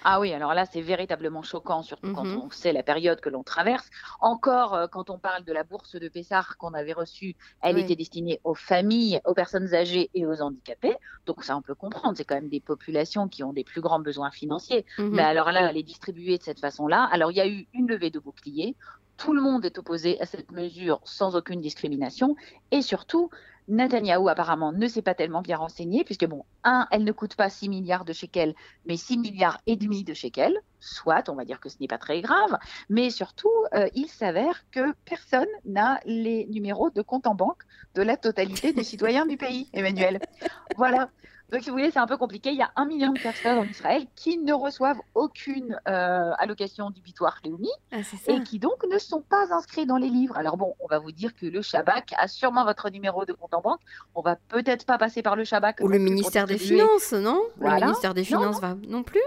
Ah 0.03 0.19
oui, 0.19 0.33
alors 0.33 0.53
là, 0.53 0.65
c'est 0.65 0.81
véritablement 0.81 1.43
choquant, 1.43 1.83
surtout 1.83 2.13
quand 2.13 2.25
mhm. 2.25 2.41
on 2.43 2.49
sait 2.49 2.73
la 2.73 2.83
période 2.83 3.21
que 3.21 3.29
l'on 3.29 3.43
traverse. 3.43 3.89
Encore, 4.19 4.73
euh, 4.73 4.87
quand 4.87 5.09
on 5.09 5.19
parle 5.19 5.43
de 5.43 5.53
la 5.53 5.63
bourse 5.63 5.95
de 5.95 6.09
Pessard 6.09 6.57
qu'on 6.57 6.73
avait 6.73 6.93
reçue, 6.93 7.35
elle 7.61 7.77
était 7.77 7.95
destinée 7.95 8.39
aux 8.43 8.55
familles, 8.55 9.21
aux 9.25 9.33
personnes 9.33 9.73
âgées 9.73 10.09
et 10.13 10.25
aux 10.25 10.41
handicapés. 10.41 10.95
Donc 11.25 11.43
ça, 11.43 11.55
on 11.55 11.61
peut 11.61 11.75
comprendre. 11.75 12.17
C'est 12.17 12.25
quand 12.25 12.35
même 12.35 12.49
des 12.49 12.59
populations 12.59 13.27
qui 13.27 13.43
ont 13.43 13.53
des 13.53 13.63
plus 13.63 13.81
grands 13.81 13.99
besoins 13.99 14.31
financiers. 14.31 14.85
Mhm. 14.97 15.09
Mais 15.11 15.23
alors 15.23 15.51
là, 15.51 15.69
elle 15.69 15.77
est 15.77 15.83
distribuée 15.83 16.37
de 16.37 16.43
cette 16.43 16.59
façon-là. 16.59 17.07
Alors, 17.11 17.31
il 17.31 17.37
y 17.37 17.41
a 17.41 17.47
eu 17.47 17.67
une 17.73 17.87
levée 17.87 18.09
de 18.09 18.19
bouclier. 18.19 18.75
Tout 19.17 19.33
le 19.33 19.41
monde 19.41 19.65
est 19.65 19.77
opposé 19.77 20.19
à 20.19 20.25
cette 20.25 20.51
mesure 20.51 20.99
sans 21.03 21.35
aucune 21.35 21.61
discrimination. 21.61 22.35
Et 22.71 22.81
surtout, 22.81 23.29
Netanyahou 23.71 24.27
apparemment 24.27 24.73
ne 24.73 24.87
s'est 24.87 25.01
pas 25.01 25.15
tellement 25.15 25.41
bien 25.41 25.57
renseigné, 25.57 26.03
puisque 26.03 26.25
bon, 26.25 26.43
un, 26.63 26.87
elle 26.91 27.05
ne 27.05 27.11
coûte 27.13 27.35
pas 27.35 27.49
6 27.49 27.69
milliards 27.69 28.03
de 28.03 28.11
shekels, 28.11 28.53
mais 28.85 28.97
6 28.97 29.17
milliards 29.17 29.59
et 29.65 29.77
demi 29.77 30.03
de 30.03 30.13
shekels, 30.13 30.59
soit, 30.79 31.29
on 31.29 31.35
va 31.35 31.45
dire 31.45 31.61
que 31.61 31.69
ce 31.69 31.77
n'est 31.79 31.87
pas 31.87 31.97
très 31.97 32.21
grave, 32.21 32.57
mais 32.89 33.09
surtout, 33.09 33.49
euh, 33.73 33.87
il 33.95 34.09
s'avère 34.09 34.69
que 34.71 34.93
personne 35.05 35.47
n'a 35.63 36.01
les 36.05 36.47
numéros 36.47 36.89
de 36.89 37.01
compte 37.01 37.27
en 37.27 37.35
banque 37.35 37.63
de 37.95 38.01
la 38.01 38.17
totalité 38.17 38.73
des 38.73 38.83
citoyens 38.83 39.25
du 39.25 39.37
pays, 39.37 39.69
Emmanuel. 39.73 40.19
Voilà. 40.75 41.09
Donc, 41.51 41.63
si 41.63 41.69
vous 41.69 41.75
voulez, 41.75 41.91
c'est 41.91 41.99
un 41.99 42.07
peu 42.07 42.17
compliqué. 42.17 42.51
Il 42.51 42.57
y 42.57 42.61
a 42.61 42.71
un 42.75 42.85
million 42.85 43.11
de 43.11 43.19
personnes 43.19 43.57
en 43.57 43.65
Israël 43.65 44.05
qui 44.15 44.37
ne 44.37 44.53
reçoivent 44.53 45.01
aucune 45.15 45.79
euh, 45.87 46.31
allocation 46.37 46.89
du 46.89 47.01
bitoire 47.01 47.39
Léoumi 47.43 47.69
ah, 47.91 47.97
et 48.27 48.41
qui 48.43 48.57
donc 48.57 48.85
ne 48.89 48.97
sont 48.97 49.21
pas 49.21 49.53
inscrits 49.53 49.85
dans 49.85 49.97
les 49.97 50.09
livres. 50.09 50.37
Alors 50.37 50.55
bon, 50.55 50.75
on 50.79 50.87
va 50.87 50.99
vous 50.99 51.11
dire 51.11 51.35
que 51.35 51.45
le 51.45 51.61
Shabak 51.61 52.13
a 52.17 52.27
sûrement 52.27 52.63
votre 52.63 52.89
numéro 52.89 53.25
de 53.25 53.33
compte 53.33 53.53
en 53.53 53.61
banque. 53.61 53.81
On 54.15 54.21
va 54.21 54.37
peut-être 54.47 54.85
pas 54.85 54.97
passer 54.97 55.21
par 55.21 55.35
le 55.35 55.43
Shabak. 55.43 55.79
Ou 55.81 55.89
le 55.89 55.99
ministère 55.99 56.47
des 56.47 56.57
Finances, 56.57 57.11
non? 57.11 57.41
Le 57.59 57.85
ministère 57.85 58.13
des 58.13 58.23
Finances 58.23 58.61
va 58.61 58.75
non 58.87 59.03
plus? 59.03 59.21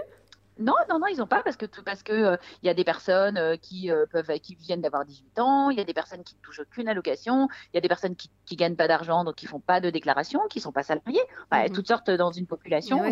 Non, 0.57 0.73
non, 0.89 0.99
non, 0.99 1.07
ils 1.07 1.17
n'ont 1.17 1.27
pas 1.27 1.43
parce 1.43 1.57
que 1.57 1.65
parce 1.83 2.01
que 2.01 2.13
euh, 2.13 2.37
il 2.63 2.67
y 2.67 2.69
a 2.69 2.73
des 2.73 2.85
personnes 2.85 3.37
euh, 3.37 3.57
qui 3.57 3.91
euh, 3.91 4.05
peuvent 4.09 4.31
qui 4.39 4.55
viennent 4.55 4.81
d'avoir 4.81 5.03
18 5.03 5.39
ans, 5.39 5.69
il 5.69 5.77
y 5.77 5.81
a 5.81 5.83
des 5.83 5.93
personnes 5.93 6.23
qui 6.23 6.35
ne 6.35 6.41
touchent 6.41 6.61
aucune 6.61 6.87
allocation, 6.87 7.49
il 7.73 7.75
y 7.75 7.77
a 7.77 7.81
des 7.81 7.89
personnes 7.89 8.15
qui 8.15 8.29
ne 8.51 8.55
gagnent 8.55 8.75
pas 8.75 8.87
d'argent 8.87 9.23
donc 9.25 9.35
qui 9.35 9.47
font 9.47 9.59
pas 9.59 9.81
de 9.81 9.89
déclaration, 9.89 10.39
qui 10.49 10.61
sont 10.61 10.71
pas 10.71 10.83
salariés. 10.83 11.21
Enfin, 11.49 11.65
mmh 11.65 11.73
Toutes 11.73 11.87
sortes 11.87 12.09
dans 12.09 12.31
une 12.31 12.47
population. 12.47 13.03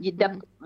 Il 0.00 0.14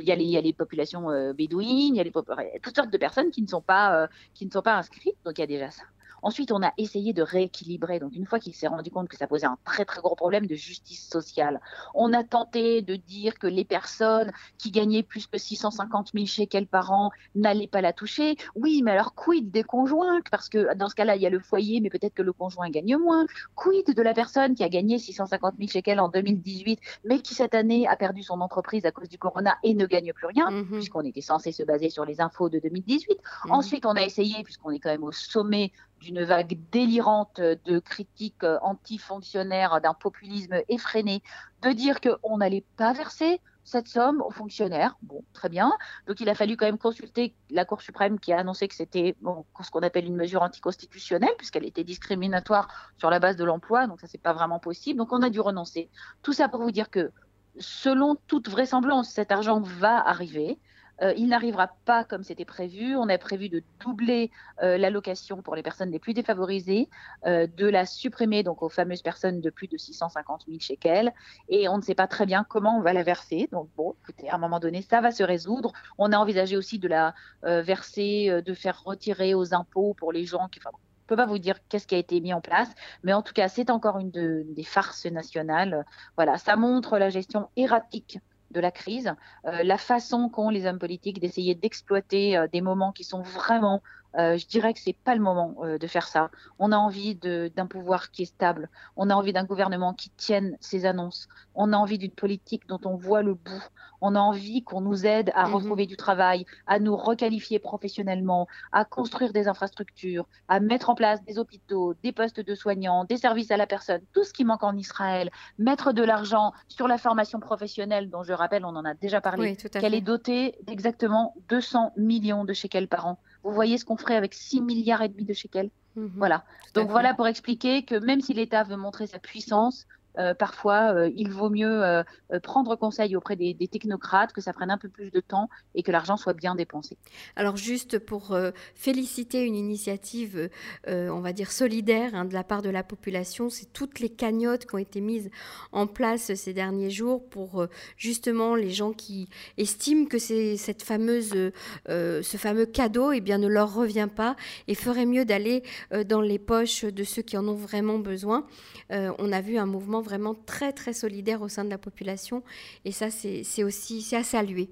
y, 0.00 0.10
a, 0.10 0.16
les, 0.16 0.24
y 0.24 0.36
a 0.36 0.40
les 0.40 0.52
populations 0.52 1.32
bédouines, 1.32 1.94
il 1.94 1.96
y 1.96 2.00
a 2.00 2.04
les, 2.04 2.12
toutes 2.60 2.76
sortes 2.76 2.90
de 2.90 2.98
personnes 2.98 3.30
qui 3.30 3.42
ne 3.42 3.48
sont 3.48 3.62
pas 3.62 4.08
qui 4.34 4.46
ne 4.46 4.50
sont 4.50 4.62
pas 4.62 4.76
inscrites. 4.76 5.16
Donc 5.24 5.38
il 5.38 5.42
y 5.42 5.44
a 5.44 5.46
déjà 5.46 5.70
ça. 5.70 5.84
Ensuite, 6.24 6.52
on 6.52 6.62
a 6.62 6.72
essayé 6.78 7.12
de 7.12 7.22
rééquilibrer. 7.22 7.98
Donc, 8.00 8.16
une 8.16 8.24
fois 8.24 8.40
qu'il 8.40 8.54
s'est 8.54 8.66
rendu 8.66 8.90
compte 8.90 9.08
que 9.08 9.16
ça 9.16 9.26
posait 9.26 9.46
un 9.46 9.58
très, 9.64 9.84
très 9.84 10.00
gros 10.00 10.16
problème 10.16 10.46
de 10.46 10.54
justice 10.54 11.06
sociale, 11.06 11.60
on 11.94 12.14
a 12.14 12.24
tenté 12.24 12.80
de 12.80 12.96
dire 12.96 13.38
que 13.38 13.46
les 13.46 13.64
personnes 13.64 14.32
qui 14.56 14.70
gagnaient 14.70 15.02
plus 15.02 15.26
que 15.26 15.36
650 15.36 16.12
000 16.14 16.24
shekels 16.24 16.66
par 16.66 16.92
an 16.92 17.10
n'allaient 17.34 17.68
pas 17.68 17.82
la 17.82 17.92
toucher. 17.92 18.36
Oui, 18.54 18.80
mais 18.82 18.92
alors, 18.92 19.14
quid 19.14 19.50
des 19.50 19.64
conjoints 19.64 20.22
Parce 20.30 20.48
que 20.48 20.74
dans 20.74 20.88
ce 20.88 20.94
cas-là, 20.94 21.16
il 21.16 21.22
y 21.22 21.26
a 21.26 21.30
le 21.30 21.40
foyer, 21.40 21.80
mais 21.80 21.90
peut-être 21.90 22.14
que 22.14 22.22
le 22.22 22.32
conjoint 22.32 22.70
gagne 22.70 22.96
moins. 22.96 23.26
Quid 23.54 23.94
de 23.94 24.02
la 24.02 24.14
personne 24.14 24.54
qui 24.54 24.64
a 24.64 24.70
gagné 24.70 24.98
650 24.98 25.56
000 25.58 25.68
shekels 25.70 26.00
en 26.00 26.08
2018, 26.08 26.80
mais 27.04 27.20
qui 27.20 27.34
cette 27.34 27.54
année 27.54 27.86
a 27.86 27.96
perdu 27.96 28.22
son 28.22 28.40
entreprise 28.40 28.86
à 28.86 28.92
cause 28.92 29.10
du 29.10 29.18
corona 29.18 29.58
et 29.62 29.74
ne 29.74 29.84
gagne 29.84 30.14
plus 30.14 30.26
rien, 30.26 30.50
mhm. 30.50 30.70
puisqu'on 30.72 31.02
était 31.02 31.20
censé 31.20 31.52
se 31.52 31.62
baser 31.62 31.90
sur 31.90 32.06
les 32.06 32.22
infos 32.22 32.48
de 32.48 32.58
2018. 32.60 33.18
Mhm. 33.44 33.52
Ensuite, 33.52 33.84
on 33.84 33.94
a 33.94 34.02
essayé, 34.02 34.42
puisqu'on 34.42 34.70
est 34.70 34.78
quand 34.78 34.90
même 34.90 35.04
au 35.04 35.12
sommet 35.12 35.70
d'une 36.00 36.22
vague 36.22 36.58
délirante 36.70 37.40
de 37.40 37.78
critiques 37.78 38.44
anti-fonctionnaires, 38.62 39.80
d'un 39.80 39.94
populisme 39.94 40.56
effréné, 40.68 41.22
de 41.62 41.70
dire 41.70 42.00
qu'on 42.00 42.38
n'allait 42.38 42.64
pas 42.76 42.92
verser 42.92 43.40
cette 43.66 43.88
somme 43.88 44.20
aux 44.20 44.30
fonctionnaires. 44.30 44.96
Bon, 45.00 45.24
très 45.32 45.48
bien. 45.48 45.72
Donc 46.06 46.20
il 46.20 46.28
a 46.28 46.34
fallu 46.34 46.56
quand 46.56 46.66
même 46.66 46.76
consulter 46.76 47.34
la 47.48 47.64
Cour 47.64 47.80
suprême 47.80 48.20
qui 48.20 48.30
a 48.32 48.38
annoncé 48.38 48.68
que 48.68 48.74
c'était 48.74 49.16
ce 49.62 49.70
qu'on 49.70 49.80
appelle 49.80 50.04
une 50.04 50.16
mesure 50.16 50.42
anticonstitutionnelle, 50.42 51.32
puisqu'elle 51.38 51.64
était 51.64 51.84
discriminatoire 51.84 52.68
sur 52.98 53.08
la 53.08 53.20
base 53.20 53.36
de 53.36 53.44
l'emploi. 53.44 53.86
Donc 53.86 54.00
ça, 54.00 54.06
c'est 54.06 54.18
pas 54.18 54.34
vraiment 54.34 54.58
possible. 54.58 54.98
Donc 54.98 55.12
on 55.12 55.22
a 55.22 55.30
dû 55.30 55.40
renoncer. 55.40 55.88
Tout 56.22 56.34
ça 56.34 56.48
pour 56.48 56.60
vous 56.60 56.72
dire 56.72 56.90
que, 56.90 57.10
selon 57.58 58.16
toute 58.26 58.50
vraisemblance, 58.50 59.08
cet 59.08 59.32
argent 59.32 59.60
va 59.60 60.06
arriver. 60.06 60.58
Euh, 61.02 61.12
il 61.16 61.28
n'arrivera 61.28 61.70
pas 61.84 62.04
comme 62.04 62.22
c'était 62.22 62.44
prévu. 62.44 62.96
On 62.96 63.08
a 63.08 63.18
prévu 63.18 63.48
de 63.48 63.62
doubler 63.84 64.30
euh, 64.62 64.78
l'allocation 64.78 65.42
pour 65.42 65.56
les 65.56 65.62
personnes 65.62 65.90
les 65.90 65.98
plus 65.98 66.14
défavorisées, 66.14 66.88
euh, 67.26 67.46
de 67.46 67.66
la 67.66 67.86
supprimer 67.86 68.42
donc 68.42 68.62
aux 68.62 68.68
fameuses 68.68 69.02
personnes 69.02 69.40
de 69.40 69.50
plus 69.50 69.68
de 69.68 69.76
650 69.76 70.44
000 70.46 70.58
shekels. 70.60 71.12
Et 71.48 71.68
on 71.68 71.76
ne 71.76 71.82
sait 71.82 71.94
pas 71.94 72.06
très 72.06 72.26
bien 72.26 72.44
comment 72.44 72.78
on 72.78 72.82
va 72.82 72.92
la 72.92 73.02
verser. 73.02 73.48
Donc 73.52 73.68
bon, 73.76 73.94
écoutez, 74.02 74.28
à 74.28 74.36
un 74.36 74.38
moment 74.38 74.60
donné, 74.60 74.82
ça 74.82 75.00
va 75.00 75.10
se 75.10 75.22
résoudre. 75.22 75.72
On 75.98 76.12
a 76.12 76.16
envisagé 76.18 76.56
aussi 76.56 76.78
de 76.78 76.88
la 76.88 77.14
verser, 77.42 78.42
de 78.44 78.54
faire 78.54 78.82
retirer 78.84 79.34
aux 79.34 79.54
impôts 79.54 79.94
pour 79.94 80.12
les 80.12 80.24
gens 80.24 80.48
qui... 80.48 80.60
Enfin, 80.60 80.70
ne 81.04 81.08
peux 81.08 81.16
pas 81.16 81.26
vous 81.26 81.38
dire 81.38 81.58
qu'est-ce 81.68 81.86
qui 81.86 81.94
a 81.94 81.98
été 81.98 82.18
mis 82.20 82.32
en 82.32 82.40
place, 82.40 82.70
mais 83.02 83.12
en 83.12 83.20
tout 83.20 83.34
cas, 83.34 83.48
c'est 83.48 83.68
encore 83.68 83.98
une 83.98 84.10
des 84.10 84.64
farces 84.64 85.04
nationales. 85.04 85.84
Voilà, 86.16 86.38
ça 86.38 86.56
montre 86.56 86.96
la 86.96 87.10
gestion 87.10 87.48
erratique 87.56 88.18
de 88.54 88.60
la 88.60 88.70
crise, 88.70 89.12
euh, 89.46 89.62
la 89.62 89.76
façon 89.76 90.28
qu'ont 90.30 90.48
les 90.48 90.64
hommes 90.66 90.78
politiques 90.78 91.20
d'essayer 91.20 91.54
d'exploiter 91.54 92.36
euh, 92.36 92.46
des 92.50 92.62
moments 92.62 92.92
qui 92.92 93.04
sont 93.04 93.20
vraiment 93.20 93.82
euh, 94.18 94.36
je 94.36 94.46
dirais 94.46 94.72
que 94.74 94.80
c'est 94.80 94.96
pas 94.96 95.14
le 95.14 95.20
moment 95.20 95.54
euh, 95.62 95.78
de 95.78 95.86
faire 95.86 96.06
ça. 96.06 96.30
On 96.58 96.72
a 96.72 96.76
envie 96.76 97.14
d'un 97.16 97.66
pouvoir 97.66 98.10
qui 98.10 98.22
est 98.22 98.26
stable. 98.26 98.68
On 98.96 99.10
a 99.10 99.14
envie 99.14 99.32
d'un 99.32 99.44
gouvernement 99.44 99.92
qui 99.92 100.10
tienne 100.10 100.56
ses 100.60 100.86
annonces. 100.86 101.28
On 101.54 101.72
a 101.72 101.76
envie 101.76 101.98
d'une 101.98 102.12
politique 102.12 102.66
dont 102.68 102.80
on 102.84 102.96
voit 102.96 103.22
le 103.22 103.34
bout. 103.34 103.62
On 104.00 104.14
a 104.14 104.20
envie 104.20 104.62
qu'on 104.62 104.82
nous 104.82 105.06
aide 105.06 105.32
à 105.34 105.46
mhm. 105.46 105.54
retrouver 105.54 105.86
du 105.86 105.96
travail, 105.96 106.44
à 106.66 106.78
nous 106.78 106.96
requalifier 106.96 107.58
professionnellement, 107.58 108.46
à 108.70 108.84
construire 108.84 109.32
des 109.32 109.48
infrastructures, 109.48 110.26
à 110.48 110.60
mettre 110.60 110.90
en 110.90 110.94
place 110.94 111.24
des 111.24 111.38
hôpitaux, 111.38 111.94
des 112.02 112.12
postes 112.12 112.40
de 112.40 112.54
soignants, 112.54 113.04
des 113.04 113.16
services 113.16 113.50
à 113.50 113.56
la 113.56 113.66
personne, 113.66 114.02
tout 114.12 114.24
ce 114.24 114.32
qui 114.32 114.44
manque 114.44 114.62
en 114.62 114.76
Israël, 114.76 115.30
mettre 115.58 115.92
de 115.92 116.02
l'argent 116.02 116.52
sur 116.68 116.86
la 116.86 116.98
formation 116.98 117.40
professionnelle, 117.40 118.10
dont 118.10 118.22
je 118.22 118.32
rappelle, 118.32 118.64
on 118.64 118.76
en 118.76 118.84
a 118.84 118.94
déjà 118.94 119.20
parlé, 119.20 119.56
qu'elle 119.56 119.94
est 119.94 120.00
dotée 120.00 120.54
d'exactement 120.62 121.34
200 121.48 121.92
millions 121.96 122.44
de 122.44 122.52
shekels 122.52 122.88
par 122.88 123.06
an. 123.06 123.18
Vous 123.44 123.52
voyez 123.52 123.78
ce 123.78 123.84
qu'on 123.84 123.96
ferait 123.96 124.16
avec 124.16 124.34
6 124.34 124.60
milliards 124.60 125.02
et 125.02 125.08
demi 125.08 125.24
de 125.24 125.32
shekels. 125.32 125.70
Mhm. 125.96 126.12
voilà. 126.16 126.44
Donc 126.74 126.90
voilà 126.90 127.14
pour 127.14 127.28
expliquer 127.28 127.84
que 127.84 127.94
même 127.94 128.20
si 128.20 128.34
l'État 128.34 128.64
veut 128.64 128.76
montrer 128.76 129.06
sa 129.06 129.18
puissance, 129.18 129.86
euh, 130.18 130.34
parfois, 130.34 130.94
euh, 130.94 131.10
il 131.16 131.30
vaut 131.30 131.50
mieux 131.50 131.82
euh, 131.82 132.02
prendre 132.42 132.76
conseil 132.76 133.16
auprès 133.16 133.36
des, 133.36 133.54
technocrates, 133.68 134.32
que 134.32 134.40
ça 134.40 134.52
prenne 134.52 134.70
un 134.70 134.78
peu 134.78 134.88
plus 134.88 135.10
de 135.10 135.20
temps 135.20 135.48
et 135.74 135.82
que 135.82 135.90
l'argent 135.90 136.16
soit 136.16 136.34
bien 136.34 136.54
dépensé. 136.54 136.96
Alors 137.34 137.56
juste 137.56 137.98
pour 137.98 138.36
féliciter 138.74 139.42
une 139.42 139.56
initiative, 139.56 140.50
on 140.86 141.20
va 141.20 141.32
dire 141.32 141.50
solidaire 141.50 142.14
hein, 142.14 142.24
de 142.24 142.34
la 142.34 142.44
part 142.44 142.62
de 142.62 142.68
la 142.68 142.82
population, 142.82 143.48
c'est 143.48 143.72
toutes 143.72 144.00
les 144.00 144.10
cagnottes 144.10 144.66
qui 144.66 144.74
ont 144.74 144.78
été 144.78 145.00
mises 145.00 145.30
en 145.72 145.86
place 145.86 146.34
ces 146.34 146.52
derniers 146.52 146.90
jours 146.90 147.26
pour 147.28 147.66
justement 147.96 148.54
les 148.54 148.70
gens 148.70 148.92
qui 148.92 149.28
estiment 149.56 150.06
que 150.06 150.18
c'est 150.18 150.56
cette 150.56 150.82
fameuse, 150.82 151.52
ce 151.88 152.36
fameux 152.36 152.66
cadeau, 152.66 153.12
eh 153.12 153.20
bien 153.20 153.38
ne 153.38 153.48
leur 153.48 153.74
revient 153.74 154.08
pas 154.14 154.36
et 154.68 154.74
ferait 154.74 155.06
mieux 155.06 155.24
d'aller 155.24 155.62
dans 156.06 156.20
les 156.20 156.38
poches 156.38 156.84
de 156.84 157.04
ceux 157.04 157.22
qui 157.22 157.36
en 157.36 157.48
ont 157.48 157.54
vraiment 157.54 157.98
besoin. 157.98 158.46
on 158.90 159.32
a 159.32 159.40
vu 159.40 159.56
un 159.56 159.66
mouvement 159.66 160.02
vraiment 160.04 160.34
très 160.34 160.72
très 160.72 160.92
solidaire 160.92 161.42
au 161.42 161.48
sein 161.48 161.64
de 161.64 161.70
la 161.70 161.78
population 161.78 162.42
et 162.84 162.92
ça 162.92 163.08
c'est 163.10 163.64
aussi 163.64 164.02
c'est 164.02 164.16
à 164.16 164.22
saluer. 164.22 164.68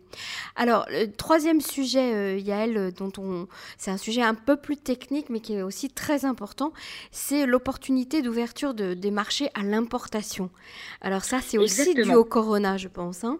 Alors 0.54 0.86
le 0.88 1.06
troisième 1.06 1.60
sujet 1.60 2.14
euh, 2.14 2.38
Yael 2.38 2.76
euh, 2.76 2.90
dont 2.90 3.12
on 3.18 3.48
c'est 3.76 3.90
un 3.90 3.96
sujet 3.96 4.22
un 4.22 4.34
peu 4.34 4.56
plus 4.56 4.76
technique 4.76 5.30
mais 5.30 5.40
qui 5.40 5.54
est 5.54 5.62
aussi 5.62 5.90
très 5.90 6.24
important, 6.24 6.72
c'est 7.10 7.46
l'opportunité 7.46 8.22
d'ouverture 8.22 8.74
de, 8.74 8.94
des 8.94 9.10
marchés 9.10 9.50
à 9.54 9.62
l'importation. 9.62 10.50
Alors 11.00 11.24
ça 11.24 11.40
c'est 11.40 11.58
aussi 11.58 11.94
dû 11.94 12.14
au 12.14 12.24
corona 12.24 12.76
je 12.76 12.88
pense. 12.88 13.24
Hein 13.24 13.38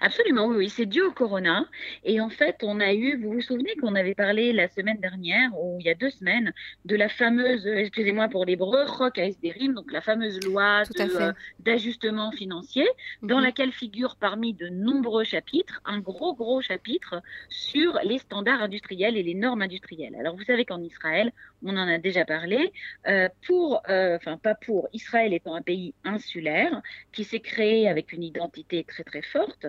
Absolument, 0.00 0.46
oui, 0.46 0.68
c'est 0.68 0.86
dû 0.86 1.00
au 1.02 1.12
corona. 1.12 1.66
Et 2.04 2.20
en 2.20 2.28
fait, 2.28 2.56
on 2.62 2.80
a 2.80 2.92
eu, 2.92 3.20
vous 3.20 3.32
vous 3.32 3.40
souvenez 3.40 3.74
qu'on 3.76 3.94
avait 3.94 4.14
parlé 4.14 4.52
la 4.52 4.68
semaine 4.68 4.98
dernière, 5.00 5.50
ou 5.58 5.78
il 5.80 5.86
y 5.86 5.90
a 5.90 5.94
deux 5.94 6.10
semaines, 6.10 6.52
de 6.84 6.96
la 6.96 7.08
fameuse, 7.08 7.66
excusez-moi 7.66 8.28
pour 8.28 8.44
l'hébreu, 8.44 8.84
Rock 8.86 9.18
Esderim, 9.18 9.74
donc 9.74 9.92
la 9.92 10.00
fameuse 10.00 10.44
loi 10.44 10.82
euh, 11.00 11.32
d'ajustement 11.60 12.32
financier, 12.32 12.86
dans 13.22 13.38
mhm. 13.38 13.44
laquelle 13.44 13.72
figure 13.72 14.16
parmi 14.16 14.54
de 14.54 14.68
nombreux 14.68 15.24
chapitres, 15.24 15.80
un 15.84 16.00
gros, 16.00 16.34
gros 16.34 16.60
chapitre 16.60 17.22
sur 17.48 17.98
les 18.04 18.18
standards 18.18 18.62
industriels 18.62 19.16
et 19.16 19.22
les 19.22 19.34
normes 19.34 19.62
industrielles. 19.62 20.16
Alors, 20.18 20.36
vous 20.36 20.44
savez 20.44 20.64
qu'en 20.64 20.82
Israël, 20.82 21.32
on 21.64 21.76
en 21.76 21.88
a 21.88 21.98
déjà 21.98 22.24
parlé, 22.24 22.72
euh, 23.06 23.28
pour, 23.46 23.82
euh, 23.88 24.16
enfin 24.16 24.36
pas 24.36 24.54
pour, 24.54 24.88
Israël 24.92 25.32
étant 25.32 25.54
un 25.54 25.62
pays 25.62 25.94
insulaire 26.04 26.82
qui 27.12 27.24
s'est 27.24 27.40
créé 27.40 27.88
avec 27.88 28.12
une 28.12 28.22
identité 28.22 28.84
très 28.84 29.04
très 29.04 29.22
forte, 29.22 29.66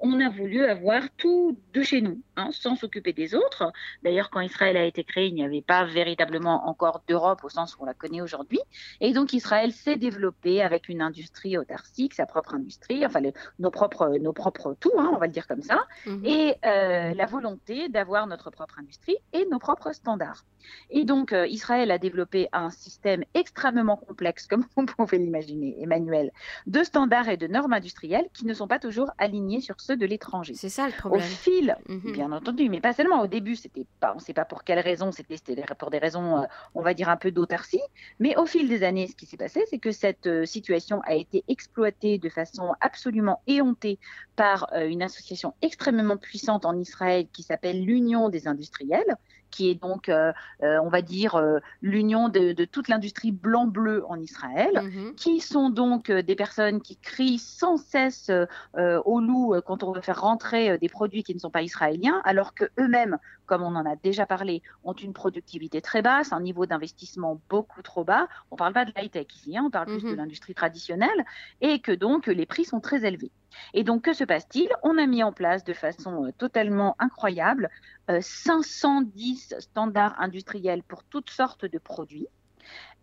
on 0.00 0.20
a 0.20 0.28
voulu 0.28 0.64
avoir 0.64 1.02
tout 1.16 1.58
de 1.72 1.82
chez 1.82 2.00
nous, 2.00 2.20
hein, 2.36 2.48
sans 2.52 2.76
s'occuper 2.76 3.12
des 3.12 3.34
autres. 3.34 3.72
D'ailleurs, 4.02 4.30
quand 4.30 4.40
Israël 4.40 4.76
a 4.76 4.84
été 4.84 5.04
créé, 5.04 5.28
il 5.28 5.34
n'y 5.34 5.44
avait 5.44 5.62
pas 5.62 5.84
véritablement 5.84 6.68
encore 6.68 7.02
d'Europe 7.08 7.40
au 7.44 7.48
sens 7.48 7.76
où 7.76 7.82
on 7.82 7.86
la 7.86 7.94
connaît 7.94 8.20
aujourd'hui. 8.20 8.60
Et 9.00 9.12
donc, 9.12 9.32
Israël 9.32 9.72
s'est 9.72 9.96
développé 9.96 10.62
avec 10.62 10.88
une 10.88 11.00
industrie 11.00 11.56
autarcique, 11.56 12.14
sa 12.14 12.26
propre 12.26 12.54
industrie, 12.54 13.04
enfin 13.06 13.20
nos 13.58 13.70
propres, 13.70 14.18
nos 14.20 14.32
propres 14.32 14.76
tout, 14.78 14.92
hein, 14.98 15.10
on 15.14 15.18
va 15.18 15.26
le 15.26 15.32
dire 15.32 15.46
comme 15.46 15.62
ça, 15.62 15.84
mhm. 16.06 16.24
et 16.24 16.54
euh, 16.64 17.14
la 17.14 17.26
volonté 17.26 17.88
d'avoir 17.88 18.26
notre 18.26 18.50
propre 18.50 18.78
industrie 18.78 19.16
et 19.32 19.46
nos 19.50 19.58
propres 19.58 19.92
standards. 19.92 20.44
Et 20.90 21.04
donc, 21.04 21.32
euh, 21.32 21.46
Israël 21.46 21.90
a 21.90 21.98
développé 21.98 22.48
un 22.52 22.70
système 22.70 23.24
extrêmement 23.34 23.96
complexe, 23.96 24.46
comme 24.46 24.64
vous 24.76 24.86
pouvez 24.86 25.18
l'imaginer, 25.18 25.76
Emmanuel, 25.80 26.32
de 26.66 26.82
standards 26.82 27.28
et 27.28 27.36
de 27.36 27.46
normes 27.46 27.72
industrielles 27.72 28.28
qui 28.34 28.46
ne 28.46 28.54
sont 28.54 28.68
pas 28.68 28.78
toujours 28.78 29.10
alignés 29.18 29.60
sur 29.60 29.80
ceux 29.86 29.96
de 29.96 30.06
l'étranger. 30.06 30.54
C'est 30.54 30.68
ça 30.68 30.86
le 30.86 30.92
problème. 30.92 31.22
Au 31.22 31.24
fil, 31.24 31.76
mhm. 31.88 32.12
bien 32.12 32.32
entendu, 32.32 32.68
mais 32.68 32.80
pas 32.80 32.92
seulement. 32.92 33.20
Au 33.22 33.26
début, 33.26 33.56
c'était 33.56 33.86
pas, 34.00 34.12
on 34.12 34.16
ne 34.16 34.20
sait 34.20 34.34
pas 34.34 34.44
pour 34.44 34.64
quelles 34.64 34.80
raisons, 34.80 35.12
c'était 35.12 35.36
pour 35.78 35.90
des 35.90 35.98
raisons, 35.98 36.38
euh, 36.38 36.46
on 36.74 36.82
va 36.82 36.94
dire 36.94 37.08
un 37.08 37.16
peu 37.16 37.30
d'autarcie. 37.30 37.80
Mais 38.18 38.36
au 38.36 38.46
fil 38.46 38.68
des 38.68 38.82
années, 38.82 39.06
ce 39.06 39.14
qui 39.14 39.26
s'est 39.26 39.36
passé, 39.36 39.64
c'est 39.70 39.78
que 39.78 39.92
cette 39.92 40.26
euh, 40.26 40.44
situation 40.44 41.00
a 41.02 41.14
été 41.14 41.44
exploitée 41.48 42.18
de 42.18 42.28
façon 42.28 42.74
absolument 42.80 43.42
éhontée 43.46 43.98
par 44.34 44.68
une 44.74 45.02
association 45.02 45.54
extrêmement 45.62 46.18
puissante 46.18 46.66
en 46.66 46.76
Israël 46.76 47.26
qui 47.32 47.42
s'appelle 47.42 47.82
l'Union 47.82 48.28
des 48.28 48.48
industriels 48.48 49.16
qui 49.50 49.70
est 49.70 49.74
donc, 49.74 50.08
euh, 50.08 50.32
euh, 50.62 50.78
on 50.82 50.88
va 50.88 51.02
dire, 51.02 51.36
euh, 51.36 51.58
l'union 51.82 52.28
de, 52.28 52.64
toute 52.64 52.88
l'industrie 52.88 53.32
blanc-bleu 53.32 54.04
en 54.08 54.20
Israël, 54.20 54.82
mhm. 54.82 55.14
qui 55.14 55.40
sont 55.40 55.70
donc 55.70 56.10
des 56.10 56.34
personnes 56.34 56.80
qui 56.80 56.96
crient 56.96 57.38
sans 57.38 57.76
cesse 57.76 58.30
au 58.76 59.20
loup 59.20 59.54
quand 59.64 59.82
on 59.82 59.92
veut 59.92 60.00
faire 60.00 60.20
rentrer 60.20 60.78
des 60.78 60.88
produits 60.88 61.22
qui 61.22 61.34
ne 61.34 61.38
sont 61.38 61.50
pas 61.50 61.62
israéliens, 61.62 62.20
alors 62.24 62.54
que 62.54 62.64
eux-mêmes, 62.78 63.18
comme 63.46 63.62
on 63.62 63.74
en 63.76 63.86
a 63.86 63.96
déjà 63.96 64.26
parlé, 64.26 64.62
ont 64.84 64.92
une 64.92 65.12
productivité 65.12 65.80
très 65.80 66.02
basse, 66.02 66.32
un 66.32 66.40
niveau 66.40 66.66
d'investissement 66.66 67.40
beaucoup 67.48 67.82
trop 67.82 68.04
bas. 68.04 68.28
On 68.50 68.56
ne 68.56 68.58
parle 68.58 68.72
pas 68.72 68.84
de 68.84 68.92
l'high-tech 68.96 69.26
ici, 69.34 69.56
hein, 69.56 69.64
on 69.66 69.70
parle 69.70 69.86
plus 69.86 70.02
de 70.02 70.10
mhm. 70.10 70.16
l'industrie 70.16 70.54
traditionnelle, 70.54 71.24
et 71.60 71.80
que 71.80 71.92
donc 71.92 72.26
les 72.26 72.46
prix 72.46 72.64
sont 72.64 72.80
très 72.80 73.04
élevés. 73.04 73.32
Et 73.74 73.84
donc, 73.84 74.02
que 74.02 74.12
se 74.12 74.24
passe-t-il? 74.24 74.68
On 74.82 74.98
a 74.98 75.06
mis 75.06 75.22
en 75.22 75.32
place 75.32 75.64
de 75.64 75.72
façon 75.72 76.32
totalement 76.36 76.94
incroyable 76.98 77.70
510 78.08 79.52
euh, 79.52 79.60
standards 79.60 80.20
industriels 80.20 80.82
pour 80.82 81.04
toutes 81.04 81.30
sortes 81.30 81.64
de 81.64 81.78
produits. 81.78 82.28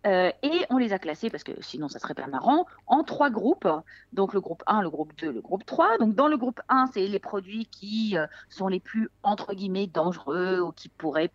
Euh, 0.06 0.30
et 0.42 0.66
on 0.70 0.78
les 0.78 0.92
a 0.92 0.98
classés, 0.98 1.30
parce 1.30 1.44
que 1.44 1.52
sinon 1.60 1.88
ça 1.88 1.98
serait 1.98 2.14
pas 2.14 2.26
marrant, 2.26 2.66
en 2.86 3.04
trois 3.04 3.30
groupes. 3.30 3.68
Donc 4.12 4.34
le 4.34 4.40
groupe 4.40 4.62
1, 4.66 4.82
le 4.82 4.90
groupe 4.90 5.12
2, 5.18 5.32
le 5.32 5.40
groupe 5.40 5.64
3. 5.64 5.98
Donc 5.98 6.14
dans 6.14 6.28
le 6.28 6.36
groupe 6.36 6.60
1, 6.68 6.86
c'est 6.92 7.06
les 7.06 7.18
produits 7.18 7.66
qui 7.66 8.16
euh, 8.16 8.26
sont 8.48 8.68
les 8.68 8.80
plus, 8.80 9.08
entre 9.22 9.54
guillemets, 9.54 9.86
dangereux 9.86 10.60
ou 10.60 10.72
qui 10.72 10.88
pourraient 10.88 11.30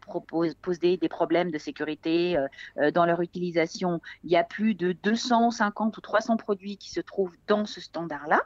poser 0.61 0.97
des 0.97 1.09
problèmes 1.09 1.51
de 1.51 1.57
sécurité 1.57 2.37
dans 2.93 3.05
leur 3.05 3.21
utilisation. 3.21 4.01
Il 4.23 4.31
y 4.31 4.37
a 4.37 4.43
plus 4.43 4.75
de 4.75 4.91
250 4.91 5.97
ou 5.97 6.01
300 6.01 6.37
produits 6.37 6.77
qui 6.77 6.89
se 6.89 7.01
trouvent 7.01 7.35
dans 7.47 7.65
ce 7.65 7.81
standard-là. 7.81 8.43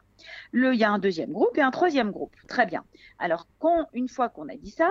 Le, 0.51 0.73
il 0.73 0.79
y 0.79 0.83
a 0.83 0.91
un 0.91 0.99
deuxième 0.99 1.31
groupe 1.31 1.57
et 1.57 1.61
un 1.61 1.71
troisième 1.71 2.11
groupe. 2.11 2.35
Très 2.47 2.65
bien. 2.65 2.83
Alors, 3.19 3.47
une 3.93 4.09
fois 4.09 4.29
qu'on 4.29 4.49
a 4.49 4.55
dit 4.55 4.71
ça, 4.71 4.89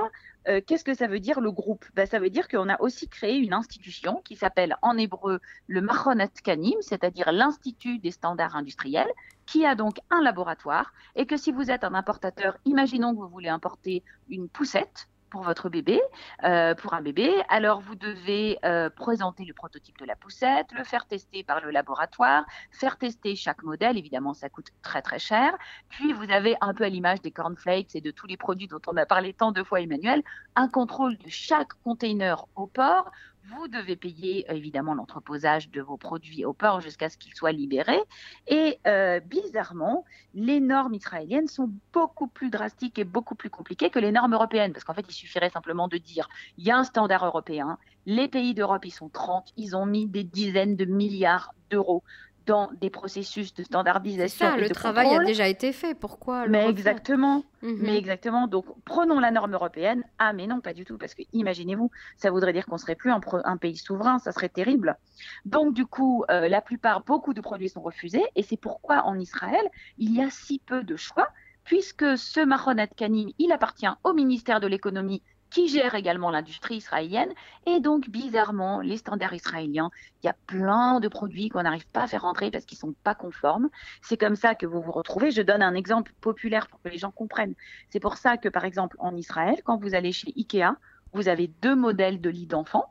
euh, 0.48 0.60
qu'est-ce 0.66 0.84
que 0.84 0.94
ça 0.94 1.06
veut 1.06 1.20
dire 1.20 1.40
le 1.40 1.52
groupe? 1.52 1.84
Ben, 1.94 2.06
Ça 2.06 2.18
veut 2.18 2.30
dire 2.30 2.48
qu'on 2.48 2.68
a 2.68 2.80
aussi 2.80 3.08
créé 3.08 3.36
une 3.36 3.52
institution 3.52 4.20
qui 4.24 4.36
s'appelle 4.36 4.76
en 4.82 4.96
hébreu 4.96 5.40
le 5.66 5.80
Machonet 5.80 6.30
Kanim, 6.42 6.80
c'est-à-dire 6.80 7.30
l'Institut 7.32 7.98
des 7.98 8.10
standards 8.10 8.56
industriels, 8.56 9.10
qui 9.46 9.66
a 9.66 9.74
donc 9.74 9.98
un 10.10 10.22
laboratoire 10.22 10.92
et 11.14 11.26
que 11.26 11.36
si 11.36 11.52
vous 11.52 11.70
êtes 11.70 11.84
un 11.84 11.94
importateur, 11.94 12.56
imaginons 12.64 13.14
que 13.14 13.20
vous 13.20 13.28
voulez 13.28 13.48
importer 13.48 14.02
une 14.28 14.48
poussette, 14.48 15.08
pour 15.32 15.42
votre 15.42 15.70
bébé, 15.70 15.98
euh, 16.44 16.74
pour 16.74 16.92
un 16.92 17.00
bébé. 17.00 17.32
Alors 17.48 17.80
vous 17.80 17.94
devez 17.94 18.58
euh, 18.66 18.90
présenter 18.90 19.46
le 19.46 19.54
prototype 19.54 19.98
de 19.98 20.04
la 20.04 20.14
poussette, 20.14 20.66
le 20.76 20.84
faire 20.84 21.06
tester 21.06 21.42
par 21.42 21.62
le 21.62 21.70
laboratoire, 21.70 22.44
faire 22.70 22.98
tester 22.98 23.34
chaque 23.34 23.62
modèle. 23.62 23.96
Évidemment, 23.96 24.34
ça 24.34 24.50
coûte 24.50 24.68
très 24.82 25.00
très 25.00 25.18
cher. 25.18 25.56
Puis 25.88 26.12
vous 26.12 26.30
avez 26.30 26.54
un 26.60 26.74
peu 26.74 26.84
à 26.84 26.90
l'image 26.90 27.22
des 27.22 27.30
cornflakes 27.30 27.96
et 27.96 28.02
de 28.02 28.10
tous 28.10 28.26
les 28.26 28.36
produits 28.36 28.68
dont 28.68 28.82
on 28.86 28.96
a 28.98 29.06
parlé 29.06 29.32
tant 29.32 29.52
de 29.52 29.62
fois, 29.62 29.80
Emmanuel, 29.80 30.22
un 30.54 30.68
contrôle 30.68 31.16
de 31.16 31.30
chaque 31.30 31.72
container 31.82 32.44
au 32.54 32.66
port 32.66 33.10
vous 33.56 33.68
devez 33.68 33.96
payer 33.96 34.44
évidemment 34.50 34.94
l'entreposage 34.94 35.70
de 35.70 35.80
vos 35.80 35.96
produits 35.96 36.44
au 36.44 36.52
port 36.52 36.80
jusqu'à 36.80 37.08
ce 37.08 37.16
qu'ils 37.16 37.34
soient 37.34 37.52
libérés. 37.52 38.02
Et 38.46 38.78
bizarrement, 39.26 40.04
les 40.34 40.60
normes 40.60 40.94
israéliennes 40.94 41.48
sont 41.48 41.70
beaucoup 41.92 42.26
plus 42.26 42.50
drastiques 42.50 42.98
et 42.98 43.04
beaucoup 43.04 43.34
plus 43.34 43.50
compliquées 43.50 43.90
que 43.90 43.98
les 43.98 44.12
normes 44.12 44.34
européennes, 44.34 44.72
parce 44.72 44.84
qu'en 44.84 44.94
fait, 44.94 45.06
il 45.08 45.14
suffirait 45.14 45.50
simplement 45.50 45.88
de 45.88 45.98
dire, 45.98 46.28
il 46.58 46.64
y 46.64 46.70
a 46.70 46.76
un 46.76 46.84
standard 46.84 47.24
européen, 47.24 47.78
les 48.06 48.28
pays 48.28 48.54
d'Europe, 48.54 48.84
ils 48.84 48.90
sont 48.90 49.08
30, 49.08 49.52
ils 49.56 49.76
ont 49.76 49.86
mis 49.86 50.06
des 50.06 50.24
dizaines 50.24 50.76
de 50.76 50.84
milliards 50.84 51.54
d'euros 51.70 52.02
dans 52.46 52.70
des 52.80 52.90
processus 52.90 53.54
de 53.54 53.62
standardisation. 53.62 54.50
Ça, 54.50 54.56
le 54.56 54.68
travail 54.70 55.14
a 55.14 55.24
déjà 55.24 55.48
été 55.48 55.72
fait. 55.72 55.94
Pourquoi 55.94 56.46
Mais 56.48 56.68
exactement. 56.68 57.44
Mhm. 57.62 57.78
Mais 57.80 57.96
exactement. 57.96 58.46
Donc, 58.46 58.66
prenons 58.84 59.20
la 59.20 59.30
norme 59.30 59.54
européenne. 59.54 60.02
Ah, 60.18 60.32
mais 60.32 60.46
non, 60.46 60.60
pas 60.60 60.72
du 60.72 60.84
tout, 60.84 60.98
parce 60.98 61.14
que 61.14 61.22
imaginez-vous, 61.32 61.90
ça 62.16 62.30
voudrait 62.30 62.52
dire 62.52 62.66
qu'on 62.66 62.78
serait 62.78 62.96
plus 62.96 63.10
un, 63.10 63.56
pays 63.56 63.76
souverain. 63.76 64.18
Ça 64.18 64.32
serait 64.32 64.48
terrible. 64.48 64.96
Donc, 65.44 65.74
du 65.74 65.86
coup, 65.86 66.24
euh, 66.30 66.48
la 66.48 66.60
plupart, 66.60 67.02
beaucoup 67.04 67.34
de 67.34 67.40
produits 67.40 67.68
sont 67.68 67.82
refusés, 67.82 68.24
et 68.34 68.42
c'est 68.42 68.56
pourquoi 68.56 69.04
en 69.06 69.18
Israël, 69.18 69.66
il 69.98 70.14
y 70.14 70.22
a 70.22 70.30
si 70.30 70.60
peu 70.64 70.82
de 70.82 70.96
choix, 70.96 71.28
puisque 71.64 72.18
ce 72.18 72.40
Mahon 72.44 72.86
Kanim, 72.96 73.30
il 73.38 73.52
appartient 73.52 73.86
au 74.04 74.12
ministère 74.12 74.60
de 74.60 74.66
l'économie 74.66 75.22
qui 75.52 75.68
gère 75.68 75.94
également 75.94 76.30
l'industrie 76.30 76.76
israélienne. 76.76 77.30
Et 77.66 77.78
donc, 77.80 78.08
bizarrement, 78.08 78.80
les 78.80 78.96
standards 78.96 79.34
israéliens, 79.34 79.90
il 80.22 80.26
y 80.26 80.30
a 80.30 80.36
plein 80.46 80.98
de 80.98 81.08
produits 81.08 81.50
qu'on 81.50 81.62
n'arrive 81.62 81.86
pas 81.88 82.04
à 82.04 82.06
faire 82.06 82.22
rentrer 82.22 82.50
parce 82.50 82.64
qu'ils 82.64 82.76
ne 82.76 82.92
sont 82.92 82.94
pas 83.04 83.14
conformes. 83.14 83.68
C'est 84.00 84.16
comme 84.16 84.34
ça 84.34 84.54
que 84.54 84.66
vous 84.66 84.80
vous 84.80 84.92
retrouvez. 84.92 85.30
Je 85.30 85.42
donne 85.42 85.62
un 85.62 85.74
exemple 85.74 86.12
populaire 86.20 86.68
pour 86.68 86.80
que 86.80 86.88
les 86.88 86.98
gens 86.98 87.10
comprennent. 87.10 87.54
C'est 87.90 88.00
pour 88.00 88.16
ça 88.16 88.38
que, 88.38 88.48
par 88.48 88.64
exemple, 88.64 88.96
en 88.98 89.14
Israël, 89.14 89.60
quand 89.64 89.76
vous 89.76 89.94
allez 89.94 90.12
chez 90.12 90.32
Ikea, 90.36 90.76
vous 91.12 91.28
avez 91.28 91.48
deux 91.60 91.76
modèles 91.76 92.20
de 92.20 92.30
lit 92.30 92.46
d'enfants, 92.46 92.86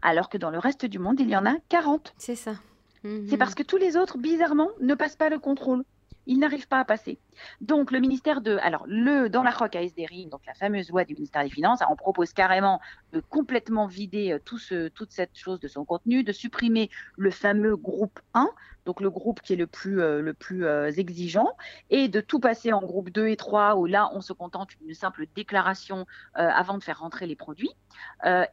alors 0.00 0.30
que 0.30 0.38
dans 0.38 0.50
le 0.50 0.58
reste 0.58 0.86
du 0.86 0.98
monde, 0.98 1.20
il 1.20 1.28
y 1.28 1.36
en 1.36 1.44
a 1.44 1.56
40. 1.68 2.14
C'est 2.16 2.36
ça. 2.36 2.54
C'est 3.28 3.36
parce 3.36 3.54
que 3.54 3.62
tous 3.62 3.76
les 3.76 3.96
autres, 3.96 4.18
bizarrement, 4.18 4.70
ne 4.80 4.94
passent 4.94 5.16
pas 5.16 5.28
le 5.28 5.38
contrôle 5.38 5.84
ils 6.28 6.38
n'arrivent 6.38 6.68
pas 6.68 6.78
à 6.78 6.84
passer. 6.84 7.18
Donc 7.60 7.90
le 7.90 8.00
ministère 8.00 8.40
de, 8.40 8.56
alors 8.62 8.84
le 8.86 9.28
dans 9.28 9.42
la 9.42 9.50
ROC 9.50 9.76
à 9.76 9.80
donc 10.30 10.40
la 10.46 10.54
fameuse 10.54 10.90
loi 10.90 11.04
du 11.04 11.14
ministère 11.14 11.42
des 11.42 11.50
Finances, 11.50 11.80
on 11.88 11.96
propose 11.96 12.32
carrément 12.32 12.80
de 13.12 13.20
complètement 13.20 13.86
vider 13.86 14.32
euh, 14.32 14.38
tout 14.44 14.58
ce, 14.58 14.88
toute 14.88 15.12
cette 15.12 15.36
chose 15.36 15.60
de 15.60 15.68
son 15.68 15.84
contenu, 15.84 16.24
de 16.24 16.32
supprimer 16.32 16.90
le 17.16 17.30
fameux 17.30 17.76
groupe 17.76 18.20
1, 18.34 18.48
donc 18.86 19.00
le 19.00 19.10
groupe 19.10 19.42
qui 19.42 19.52
est 19.52 19.56
le 19.56 19.66
plus, 19.66 20.00
euh, 20.00 20.20
le 20.20 20.34
plus 20.34 20.64
euh, 20.64 20.90
exigeant, 20.90 21.56
et 21.90 22.08
de 22.08 22.20
tout 22.20 22.40
passer 22.40 22.72
en 22.72 22.80
groupe 22.80 23.10
2 23.10 23.28
et 23.28 23.36
3, 23.36 23.76
où 23.76 23.86
là 23.86 24.10
on 24.14 24.20
se 24.20 24.32
contente 24.32 24.70
d'une 24.80 24.94
simple 24.94 25.26
déclaration 25.34 26.06
avant 26.34 26.78
de 26.78 26.82
faire 26.82 27.00
rentrer 27.00 27.26
les 27.26 27.36
produits. 27.36 27.70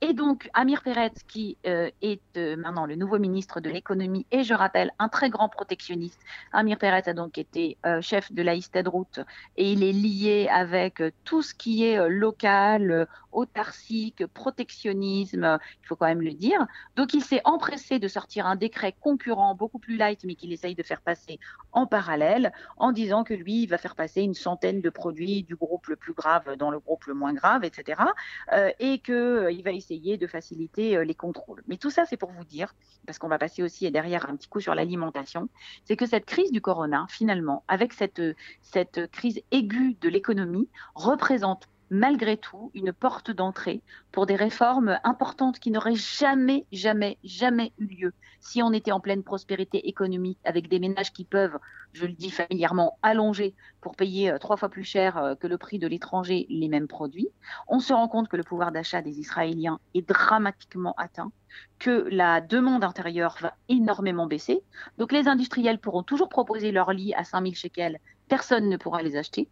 et 0.02 0.14
donc 0.14 0.50
Amir 0.54 0.82
Peretz, 0.82 1.24
qui 1.28 1.58
est 1.64 2.20
maintenant 2.58 2.86
le 2.86 2.96
nouveau 2.96 3.20
ministre 3.20 3.60
de 3.60 3.70
l'économie, 3.70 4.26
et 4.32 4.44
je 4.44 4.54
rappelle 4.54 4.92
un 5.00 5.10
très 5.10 5.30
grand 5.30 5.50
protectionniste, 5.50 6.20
Amir 6.52 6.78
Peretz 6.78 7.08
a 7.08 7.14
donc 7.14 7.38
été 7.38 7.78
chef 8.02 8.32
de 8.32 8.42
la 8.76 8.90
Route. 8.90 9.20
Et 9.58 9.72
il 9.72 9.84
est 9.84 9.92
lié 9.92 10.48
avec 10.52 11.02
tout 11.24 11.42
ce 11.42 11.54
qui 11.56 11.86
est 11.86 12.10
local, 12.10 13.08
autarcique, 13.36 14.26
protectionnisme, 14.28 15.60
il 15.84 15.88
faut 15.88 15.96
quand 15.96 16.08
même 16.08 16.22
le 16.22 16.34
dire. 16.34 16.66
Donc 16.96 17.14
il 17.14 17.24
s'est 17.24 17.42
empressé 17.44 18.00
de 18.00 18.08
sortir 18.08 18.48
un 18.48 18.56
décret 18.56 18.96
concurrent 19.00 19.56
beaucoup 19.56 19.80
plus 19.80 19.98
light, 19.98 20.24
mais 20.24 20.36
qu'il 20.36 20.52
essaye 20.52 20.76
de 20.76 20.84
faire 20.84 21.02
passer 21.02 21.40
en 21.72 21.86
parallèle, 21.86 22.52
en 22.78 22.92
disant 22.92 23.24
que 23.24 23.34
lui, 23.34 23.64
il 23.64 23.68
va 23.68 23.78
faire 23.78 23.96
passer 23.96 24.22
une 24.22 24.34
centaine 24.34 24.82
de 24.82 24.90
produits 24.90 25.44
du 25.44 25.56
groupe 25.56 25.88
le 25.88 25.96
plus 25.96 26.14
grave 26.14 26.56
dans 26.56 26.72
le 26.72 26.80
groupe 26.80 27.06
le 27.06 27.14
moins 27.14 27.34
grave, 27.34 27.64
etc. 27.64 28.02
Euh, 28.54 28.72
et 28.80 29.00
qu'il 29.00 29.14
euh, 29.14 29.62
va 29.64 29.72
essayer 29.72 30.18
de 30.18 30.28
faciliter 30.28 30.98
euh, 30.98 31.04
les 31.04 31.16
contrôles. 31.16 31.64
Mais 31.68 31.78
tout 31.78 31.90
ça, 31.90 32.06
c'est 32.06 32.18
pour 32.18 32.32
vous 32.32 32.44
dire, 32.44 32.74
parce 33.06 33.20
qu'on 33.20 33.28
va 33.28 33.38
passer 33.38 33.64
aussi 33.64 33.90
derrière 33.92 34.30
un 34.30 34.36
petit 34.36 34.48
coup 34.48 34.60
sur 34.60 34.76
l'alimentation, 34.76 35.50
c'est 35.84 35.98
que 35.98 36.06
cette 36.06 36.26
crise 36.26 36.52
du 36.52 36.62
corona, 36.62 37.06
finalement, 37.10 37.64
avec 37.68 37.94
cette, 37.94 38.22
cette 38.62 39.12
crise 39.12 39.42
aiguë 39.52 39.98
de 40.02 40.10
l'économie, 40.10 40.70
représente 40.96 41.68
malgré 41.90 42.38
tout 42.38 42.72
une 42.74 42.94
porte 42.94 43.32
d'entrée 43.32 43.82
pour 44.12 44.26
des 44.26 44.36
réformes 44.36 45.00
importantes 45.04 45.60
qui 45.60 45.72
n'auraient 45.72 45.96
jamais, 45.96 46.66
jamais, 46.72 47.18
jamais 47.24 47.74
eu 47.78 47.86
lieu 47.86 48.14
si 48.46 48.62
on 48.62 48.72
était 48.74 48.92
en 48.92 49.00
pleine 49.00 49.24
prospérité 49.24 49.88
économique 49.88 50.38
avec 50.46 50.70
des 50.70 50.80
ménages 50.80 51.12
qui 51.12 51.26
peuvent, 51.26 51.58
je 51.94 52.06
le 52.06 52.14
dis 52.14 52.30
familièrement, 52.30 52.98
allonger 53.02 53.56
pour 53.82 53.96
payer 53.96 54.32
euh, 54.32 54.38
trois 54.38 54.56
fois 54.56 54.70
plus 54.70 54.84
cher 54.84 55.18
euh, 55.18 55.36
que 55.36 55.48
le 55.48 55.58
prix 55.58 55.80
de 55.80 55.88
l'étranger 55.88 56.46
les 56.50 56.68
mêmes 56.68 56.88
produits. 56.88 57.30
On 57.68 57.80
se 57.80 57.92
rend 57.92 58.08
compte 58.08 58.28
que 58.28 58.38
le 58.38 58.44
pouvoir 58.44 58.72
d'achat 58.72 59.02
des 59.02 59.20
Israéliens 59.20 59.80
est 59.96 60.08
dramatiquement 60.08 60.94
atteint 60.98 61.32
que 61.80 62.08
la 62.12 62.40
demande 62.40 62.84
intérieure 62.84 63.38
va 63.42 63.56
énormément 63.68 64.28
baisser. 64.28 64.62
Donc 64.98 65.12
les 65.12 65.28
industriels 65.28 65.80
pourront 65.80 66.04
toujours 66.04 66.30
proposer 66.30 66.72
leurs 66.72 66.94
lits 66.94 67.14
à 67.16 67.24
5000 67.24 67.56
shekels, 67.56 68.00
personne 68.28 68.70
ne 68.70 68.78
pourra 68.78 69.02
les 69.02 69.18
acheter 69.18 69.48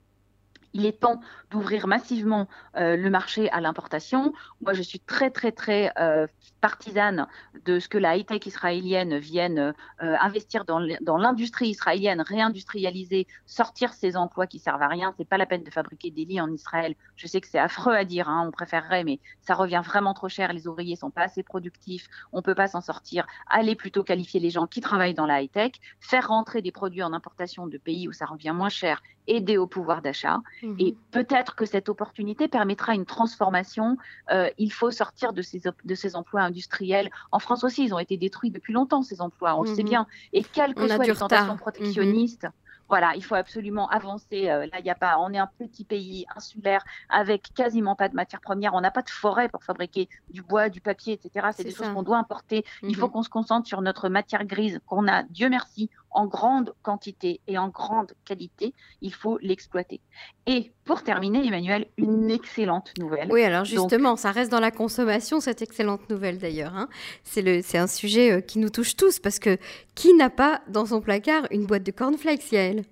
il 0.73 0.85
est 0.85 0.99
temps 0.99 1.19
d'ouvrir 1.51 1.87
massivement 1.87 2.47
euh, 2.75 2.95
le 2.95 3.09
marché 3.09 3.49
à 3.51 3.61
l'importation. 3.61 4.33
Moi, 4.61 4.73
je 4.73 4.81
suis 4.81 4.99
très, 4.99 5.29
très, 5.29 5.51
très 5.51 5.91
euh, 5.99 6.27
partisane 6.63 7.27
de 7.65 7.77
ce 7.77 7.89
que 7.89 7.97
la 7.97 8.15
high-tech 8.15 8.45
israélienne 8.45 9.17
vienne 9.17 9.59
euh, 10.01 10.15
investir 10.21 10.63
dans 10.63 11.17
l'industrie 11.17 11.67
israélienne, 11.67 12.21
réindustrialiser, 12.21 13.27
sortir 13.45 13.91
ces 13.91 14.15
emplois 14.15 14.47
qui 14.47 14.59
servent 14.59 14.81
à 14.81 14.87
rien. 14.87 15.13
C'est 15.17 15.27
pas 15.27 15.37
la 15.37 15.45
peine 15.45 15.65
de 15.65 15.69
fabriquer 15.69 16.09
des 16.09 16.23
lits 16.23 16.39
en 16.39 16.49
Israël. 16.49 16.95
Je 17.17 17.27
sais 17.27 17.41
que 17.41 17.49
c'est 17.49 17.59
affreux 17.59 17.93
à 17.93 18.05
dire, 18.05 18.29
hein, 18.29 18.45
on 18.47 18.51
préférerait, 18.51 19.03
mais 19.03 19.19
ça 19.41 19.55
revient 19.55 19.81
vraiment 19.83 20.13
trop 20.13 20.29
cher. 20.29 20.53
Les 20.53 20.65
ouvriers 20.65 20.95
sont 20.95 21.11
pas 21.11 21.23
assez 21.23 21.43
productifs, 21.43 22.07
on 22.31 22.41
peut 22.41 22.55
pas 22.55 22.67
s'en 22.67 22.79
sortir. 22.79 23.27
Allez 23.49 23.75
plutôt 23.75 24.05
qualifier 24.05 24.39
les 24.39 24.49
gens 24.49 24.65
qui 24.65 24.79
travaillent 24.79 25.13
dans 25.13 25.25
la 25.25 25.41
high-tech, 25.41 25.73
faire 25.99 26.29
rentrer 26.29 26.61
des 26.61 26.71
produits 26.71 27.03
en 27.03 27.11
importation 27.11 27.67
de 27.67 27.77
pays 27.77 28.07
où 28.07 28.13
ça 28.13 28.25
revient 28.25 28.53
moins 28.55 28.69
cher, 28.69 29.01
aider 29.27 29.57
au 29.57 29.67
pouvoir 29.67 30.01
d'achat. 30.01 30.39
Mhm. 30.61 30.75
Et 30.79 30.95
peut-être 31.11 31.55
que 31.55 31.65
cette 31.65 31.89
opportunité 31.89 32.47
permettra 32.47 32.93
une 32.93 33.05
transformation. 33.05 33.97
Euh, 34.31 34.49
il 34.57 34.71
faut 34.71 34.91
sortir 34.91 35.33
de 35.33 35.41
ces, 35.41 35.61
de 35.83 35.95
ces 35.95 36.15
emplois 36.15 36.41
industriels. 36.53 37.09
En 37.31 37.39
France 37.39 37.63
aussi, 37.63 37.83
ils 37.83 37.93
ont 37.93 37.99
été 37.99 38.15
détruits 38.17 38.51
depuis 38.51 38.73
longtemps, 38.73 39.01
ces 39.01 39.21
emplois, 39.21 39.55
on 39.55 39.63
le 39.63 39.73
sait 39.73 39.83
mhm. 39.83 39.89
bien. 39.89 40.07
Et 40.31 40.43
quelles 40.43 40.75
que 40.75 40.87
soient 40.87 41.03
les 41.03 41.15
tentations 41.15 41.57
protectionnistes, 41.57 42.47
voilà, 42.89 43.13
il 43.15 43.23
faut 43.23 43.35
absolument 43.35 43.89
avancer. 43.89 44.49
Euh, 44.49 44.67
là, 44.71 44.79
il 44.79 44.85
y 44.85 44.89
a 44.89 44.95
pas, 44.95 45.17
on 45.19 45.33
est 45.33 45.39
un 45.39 45.49
petit 45.57 45.83
pays 45.83 46.25
insulaire 46.35 46.83
avec 47.09 47.49
quasiment 47.55 47.95
pas 47.95 48.09
de 48.09 48.13
matières 48.13 48.41
premières. 48.41 48.75
On 48.75 48.81
n'a 48.81 48.91
pas 48.91 49.01
de 49.01 49.09
forêt 49.09 49.49
pour 49.49 49.63
fabriquer 49.63 50.09
du 50.29 50.43
bois, 50.43 50.69
du 50.69 50.81
papier, 50.81 51.13
etc. 51.13 51.47
C'est 51.55 51.63
des 51.63 51.71
choses 51.71 51.89
qu'on 51.93 52.03
doit 52.03 52.17
importer. 52.17 52.65
Il 52.83 52.95
faut 52.95 53.07
mhm. 53.07 53.13
qu'on 53.13 53.23
se 53.23 53.29
concentre 53.29 53.67
sur 53.67 53.81
notre 53.81 54.09
matière 54.09 54.45
grise 54.45 54.79
qu'on 54.85 55.07
a, 55.07 55.23
Dieu 55.23 55.49
merci, 55.49 55.89
en 56.13 56.27
grande 56.27 56.73
quantité 56.81 57.41
et 57.47 57.57
en 57.57 57.69
grande 57.69 58.13
qualité, 58.25 58.73
il 59.01 59.13
faut 59.13 59.37
l'exploiter. 59.41 60.01
Et 60.45 60.71
pour 60.85 61.03
terminer, 61.03 61.45
Emmanuel, 61.45 61.87
une 61.97 62.29
excellente 62.29 62.93
nouvelle. 62.99 63.29
Oui, 63.31 63.43
alors 63.43 63.65
justement, 63.65 64.15
ça 64.15 64.31
reste 64.31 64.51
dans 64.51 64.59
la 64.59 64.71
consommation, 64.71 65.39
cette 65.39 65.61
excellente 65.61 66.09
nouvelle 66.09 66.37
d'ailleurs. 66.37 66.75
Hein. 66.75 66.89
C'est 67.23 67.77
un 67.77 67.87
sujet 67.87 68.31
euh, 68.31 68.41
qui 68.41 68.59
nous 68.59 68.69
touche 68.69 68.95
tous 68.95 69.19
parce 69.19 69.39
que 69.39 69.57
qui 69.95 70.13
n'a 70.13 70.29
pas 70.29 70.61
dans 70.67 70.85
son 70.85 71.01
placard 71.01 71.47
une 71.51 71.65
boîte 71.65 71.83
de 71.83 71.91
cornflakes, 71.91 72.51
Yael? 72.51 72.83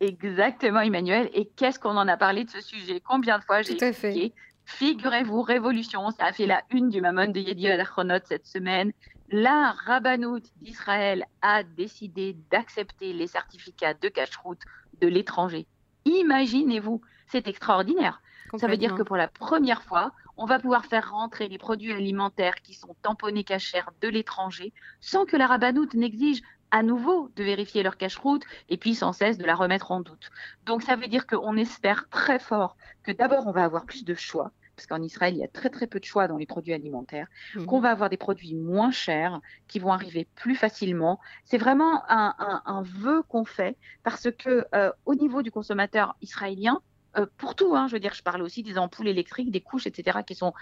Exactement, 0.00 0.80
Emmanuel. 0.80 1.30
Et 1.32 1.46
qu'est-ce 1.56 1.78
qu'on 1.78 1.96
en 1.96 2.08
a 2.08 2.16
parlé 2.16 2.44
de 2.44 2.50
ce 2.50 2.60
sujet? 2.60 3.00
Combien 3.00 3.38
de 3.38 3.44
fois 3.44 3.62
j'ai 3.62 3.74
expliqué? 3.82 4.32
Figurez-vous, 4.64 5.42
révolution, 5.42 6.10
ça 6.10 6.26
a 6.26 6.32
fait 6.32 6.46
la 6.46 6.62
une 6.70 6.88
du 6.88 7.00
Mammon 7.00 7.28
de 7.28 7.40
Yedi 7.40 7.68
Chronot 7.84 8.18
cette 8.24 8.46
semaine 8.46 8.92
la 9.32 9.72
Rabbanout 9.86 10.42
d'Israël 10.60 11.24
a 11.40 11.62
décidé 11.62 12.36
d'accepter 12.50 13.14
les 13.14 13.26
certificats 13.26 13.94
de 13.94 14.08
cache-route 14.08 14.60
de 15.00 15.08
l'étranger. 15.08 15.66
Imaginez-vous, 16.04 17.00
c'est 17.28 17.48
extraordinaire. 17.48 18.20
Ça 18.58 18.68
veut 18.68 18.76
dire 18.76 18.94
que 18.94 19.02
pour 19.02 19.16
la 19.16 19.28
première 19.28 19.82
fois, 19.82 20.12
on 20.36 20.44
va 20.44 20.58
pouvoir 20.58 20.84
faire 20.84 21.10
rentrer 21.10 21.48
les 21.48 21.56
produits 21.56 21.92
alimentaires 21.92 22.56
qui 22.56 22.74
sont 22.74 22.94
tamponnés 23.00 23.44
cachers 23.44 23.88
de 24.02 24.08
l'étranger 24.08 24.74
sans 25.00 25.24
que 25.24 25.38
la 25.38 25.46
Rabbanout 25.46 25.94
n'exige 25.94 26.42
à 26.70 26.82
nouveau 26.82 27.30
de 27.36 27.42
vérifier 27.42 27.82
leur 27.82 27.96
cache-route 27.96 28.44
et 28.68 28.76
puis 28.76 28.94
sans 28.94 29.14
cesse 29.14 29.38
de 29.38 29.44
la 29.44 29.54
remettre 29.54 29.92
en 29.92 30.00
doute. 30.00 30.30
Donc 30.66 30.82
ça 30.82 30.96
veut 30.96 31.08
dire 31.08 31.26
qu'on 31.26 31.56
espère 31.56 32.06
très 32.10 32.38
fort 32.38 32.76
que 33.02 33.12
d'abord 33.12 33.46
on 33.46 33.52
va 33.52 33.64
avoir 33.64 33.86
plus 33.86 34.04
de 34.04 34.14
choix, 34.14 34.50
parce 34.76 34.86
qu'en 34.86 35.02
Israël, 35.02 35.34
il 35.34 35.40
y 35.40 35.44
a 35.44 35.48
très 35.48 35.70
très 35.70 35.86
peu 35.86 36.00
de 36.00 36.04
choix 36.04 36.28
dans 36.28 36.36
les 36.36 36.46
produits 36.46 36.72
alimentaires, 36.72 37.26
mhm. 37.54 37.66
qu'on 37.66 37.80
va 37.80 37.90
avoir 37.90 38.10
des 38.10 38.16
produits 38.16 38.54
moins 38.54 38.90
chers 38.90 39.40
qui 39.68 39.78
vont 39.78 39.92
arriver 39.92 40.26
plus 40.34 40.54
facilement. 40.54 41.20
C'est 41.44 41.58
vraiment 41.58 42.02
un, 42.08 42.82
vœu 42.82 43.22
qu'on 43.28 43.44
fait 43.44 43.76
parce 44.02 44.28
que 44.30 44.66
euh, 44.74 44.90
au 45.04 45.14
niveau 45.14 45.42
du 45.42 45.50
consommateur 45.50 46.16
israélien, 46.20 46.80
euh, 47.18 47.26
pour 47.36 47.54
tout, 47.54 47.76
hein, 47.76 47.88
je 47.88 47.92
veux 47.92 48.00
dire, 48.00 48.14
je 48.14 48.22
parle 48.22 48.42
aussi 48.42 48.62
des 48.62 48.78
ampoules 48.78 49.08
électriques, 49.08 49.50
des 49.50 49.60
couches, 49.60 49.86
etc., 49.86 50.20
qui 50.26 50.34
sont, 50.34 50.52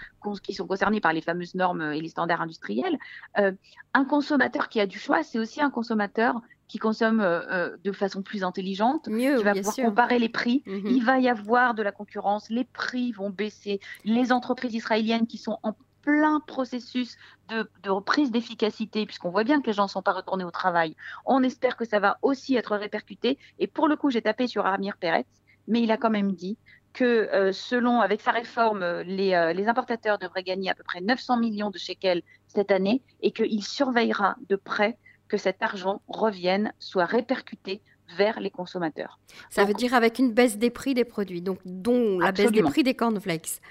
qui 0.43 0.53
sont 0.53 0.67
concernées 0.67 0.99
par 0.99 1.13
les 1.13 1.21
fameuses 1.21 1.55
normes 1.55 1.93
et 1.93 2.01
les 2.01 2.09
standards 2.09 2.41
industriels. 2.41 2.97
Euh, 3.37 3.53
un 3.93 4.05
consommateur 4.05 4.67
qui 4.67 4.79
a 4.79 4.85
du 4.85 4.99
choix, 4.99 5.23
c'est 5.23 5.39
aussi 5.39 5.61
un 5.61 5.69
consommateur 5.69 6.41
qui 6.71 6.79
consomme 6.79 7.19
euh, 7.19 7.41
euh, 7.51 7.77
de 7.83 7.91
façon 7.91 8.21
plus 8.21 8.45
intelligente, 8.45 9.09
Mieux, 9.09 9.35
qui 9.35 9.43
va 9.43 9.53
pouvoir 9.53 9.75
comparer 9.75 10.19
les 10.19 10.29
prix. 10.29 10.63
Mhm. 10.65 10.87
Il 10.87 11.03
va 11.03 11.19
y 11.19 11.27
avoir 11.27 11.73
de 11.73 11.83
la 11.83 11.91
concurrence, 11.91 12.49
les 12.49 12.63
prix 12.63 13.11
vont 13.11 13.29
baisser. 13.29 13.81
Les 14.05 14.31
entreprises 14.31 14.73
israéliennes 14.73 15.27
qui 15.27 15.37
sont 15.37 15.59
en 15.63 15.75
plein 16.01 16.39
processus 16.39 17.17
de, 17.49 17.69
de 17.83 17.89
reprise 17.89 18.31
d'efficacité, 18.31 19.05
puisqu'on 19.05 19.31
voit 19.31 19.43
bien 19.43 19.61
que 19.61 19.67
les 19.67 19.73
gens 19.73 19.83
ne 19.83 19.89
sont 19.89 20.01
pas 20.01 20.13
retournés 20.13 20.45
au 20.45 20.51
travail. 20.51 20.95
On 21.25 21.43
espère 21.43 21.75
que 21.75 21.83
ça 21.83 21.99
va 21.99 22.19
aussi 22.21 22.55
être 22.55 22.77
répercuté. 22.77 23.37
Et 23.59 23.67
pour 23.67 23.89
le 23.89 23.97
coup, 23.97 24.09
j'ai 24.09 24.21
tapé 24.21 24.47
sur 24.47 24.65
Amir 24.65 24.95
Peretz, 24.95 25.27
mais 25.67 25.81
il 25.81 25.91
a 25.91 25.97
quand 25.97 26.09
même 26.09 26.31
dit 26.31 26.57
que 26.93 27.03
euh, 27.03 27.51
selon, 27.51 27.99
avec 27.99 28.21
sa 28.21 28.31
réforme, 28.31 29.01
les, 29.01 29.33
euh, 29.33 29.51
les, 29.51 29.67
importateurs 29.67 30.19
devraient 30.19 30.43
gagner 30.43 30.69
à 30.69 30.73
peu 30.73 30.83
près 30.83 31.01
900 31.01 31.35
millions 31.37 31.69
de 31.69 31.77
shekels 31.77 32.21
cette 32.47 32.71
année 32.71 33.01
et 33.21 33.31
qu'il 33.31 33.61
surveillera 33.61 34.37
de 34.47 34.55
près 34.55 34.97
que 35.31 35.37
cet 35.37 35.63
argent 35.63 36.01
revienne, 36.09 36.73
soit 36.77 37.05
répercuté 37.05 37.81
vers 38.17 38.41
les 38.41 38.49
consommateurs. 38.49 39.17
Ça 39.49 39.63
veut 39.63 39.73
dire 39.73 39.93
avec 39.93 40.19
une 40.19 40.33
baisse 40.33 40.57
des 40.57 40.69
prix 40.69 40.93
des 40.93 41.05
produits, 41.05 41.41
donc 41.41 41.59
dont 41.63 42.19
la 42.19 42.33
baisse 42.33 42.51
des 42.51 42.61
prix 42.61 42.83
des 42.83 42.95
cornflakes. 42.95 43.61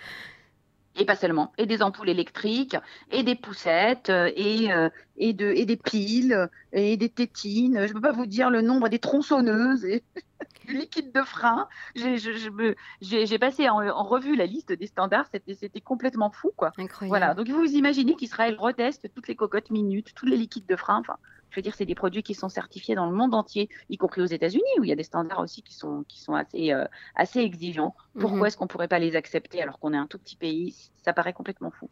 Et 0.97 1.05
pas 1.05 1.17
seulement, 1.17 1.53
et 1.59 1.67
des 1.67 1.83
ampoules 1.83 2.09
électriques, 2.09 2.77
et 3.11 3.23
des 3.23 3.35
poussettes, 3.35 4.09
euh, 4.09 4.31
et, 4.35 4.71
et, 5.19 5.35
de, 5.35 5.51
et 5.51 5.67
des 5.67 5.77
piles, 5.77 6.49
et 6.73 6.97
des 6.97 7.11
tétines. 7.11 7.87
Je 7.87 7.89
ne 7.89 7.93
peux 7.93 8.01
pas 8.01 8.13
vous 8.13 8.27
dire 8.27 8.49
le 8.49 8.63
nombre 8.63 8.89
des 8.89 8.99
tronçonneuses. 8.99 9.85
Et... 9.85 10.03
liquide 10.69 11.13
de 11.13 11.23
frein. 11.23 11.69
J'ai 11.95 13.39
passé 13.39 13.69
en, 13.69 14.03
revue 14.05 14.35
la 14.35 14.47
liste 14.47 14.73
des 14.73 14.87
standards, 14.87 15.27
c'était 15.31 15.81
complètement 15.81 16.31
fou. 16.31 16.53
Quoi. 16.57 16.73
Incroyable. 16.79 17.09
Voilà, 17.09 17.35
donc 17.35 17.49
vous 17.49 17.65
imaginez 17.65 18.15
qu'Israël 18.15 18.57
reteste 18.59 19.13
toutes 19.15 19.29
les 19.29 19.37
cocottes 19.37 19.71
minutes, 19.71 20.15
tous 20.15 20.27
les 20.27 20.37
liquides 20.37 20.67
de 20.67 20.77
frein. 20.77 20.99
Enfin, 21.01 21.17
je 21.51 21.57
veux 21.57 21.63
dire, 21.63 21.75
c'est 21.75 21.87
des 21.87 21.95
produits 21.95 22.23
qui 22.23 22.35
sont 22.35 22.49
certifiés 22.49 22.95
dans 22.95 23.07
le 23.07 23.15
monde 23.15 23.35
entier, 23.35 23.69
y 23.89 23.97
compris 23.97 24.23
aux 24.23 24.27
États-Unis, 24.27 24.63
où 24.79 24.85
il 24.85 24.89
y 24.89 24.93
a 24.93 24.97
des 24.97 25.05
standards 25.05 25.41
aussi 25.41 25.63
qui 25.63 25.75
sont, 25.75 26.05
qui 26.09 26.21
sont 26.21 26.35
assez, 26.35 26.73
euh, 26.73 26.85
assez 27.15 27.41
exigeants. 27.41 27.95
Pourquoi 28.19 28.39
mhm. 28.39 28.47
est-ce 28.47 28.57
qu'on 28.57 28.65
ne 28.65 28.71
pourrait 28.71 28.89
pas 28.89 28.99
les 28.99 29.17
accepter 29.17 29.63
alors 29.63 29.79
qu'on 29.79 29.93
est 29.93 29.99
un 29.99 30.07
tout 30.07 30.19
petit 30.19 30.37
pays? 30.37 30.91
Ça 31.03 31.13
paraît 31.13 31.33
complètement 31.33 31.71
fou. 31.71 31.89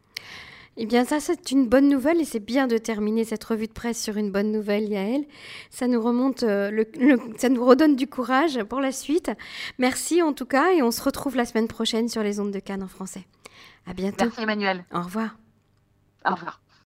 Eh 0.81 0.87
bien, 0.87 1.05
ça, 1.05 1.19
c'est 1.19 1.51
une 1.51 1.67
bonne 1.67 1.89
nouvelle 1.89 2.21
et 2.21 2.25
c'est 2.25 2.39
bien 2.39 2.69
de 2.69 2.79
terminer 2.79 3.25
cette 3.25 3.43
revue 3.43 3.67
de 3.67 3.73
presse 3.73 4.01
sur 4.01 4.17
une 4.17 4.31
bonne 4.31 4.53
nouvelle, 4.53 4.89
Yael. 4.89 5.25
Ça 5.71 5.89
nous 5.89 6.01
remonte, 6.01 6.45
euh, 6.45 6.71
le, 6.71 6.87
ça 7.37 7.49
nous 7.49 7.65
redonne 7.65 7.97
du 7.97 8.07
courage 8.07 8.63
pour 8.63 8.81
la 8.81 8.93
suite. 8.93 9.33
Merci 9.79 10.23
en 10.23 10.33
tout 10.33 10.47
cas 10.47 10.71
et 10.73 10.83
on 10.83 10.93
se 10.93 11.03
retrouve 11.03 11.35
la 11.35 11.47
semaine 11.47 11.67
prochaine 11.67 12.09
sur 12.09 12.23
les 12.23 12.39
ondes 12.39 12.53
de 12.53 12.61
Cannes 12.61 12.85
en 12.85 12.89
français. 12.89 13.27
À 13.87 13.93
bientôt. 13.93 14.27
Merci 14.27 14.43
Emmanuel. 14.43 14.85
Au 14.93 15.03
revoir. 15.03 15.37
Au 16.25 16.35
revoir. 16.35 16.61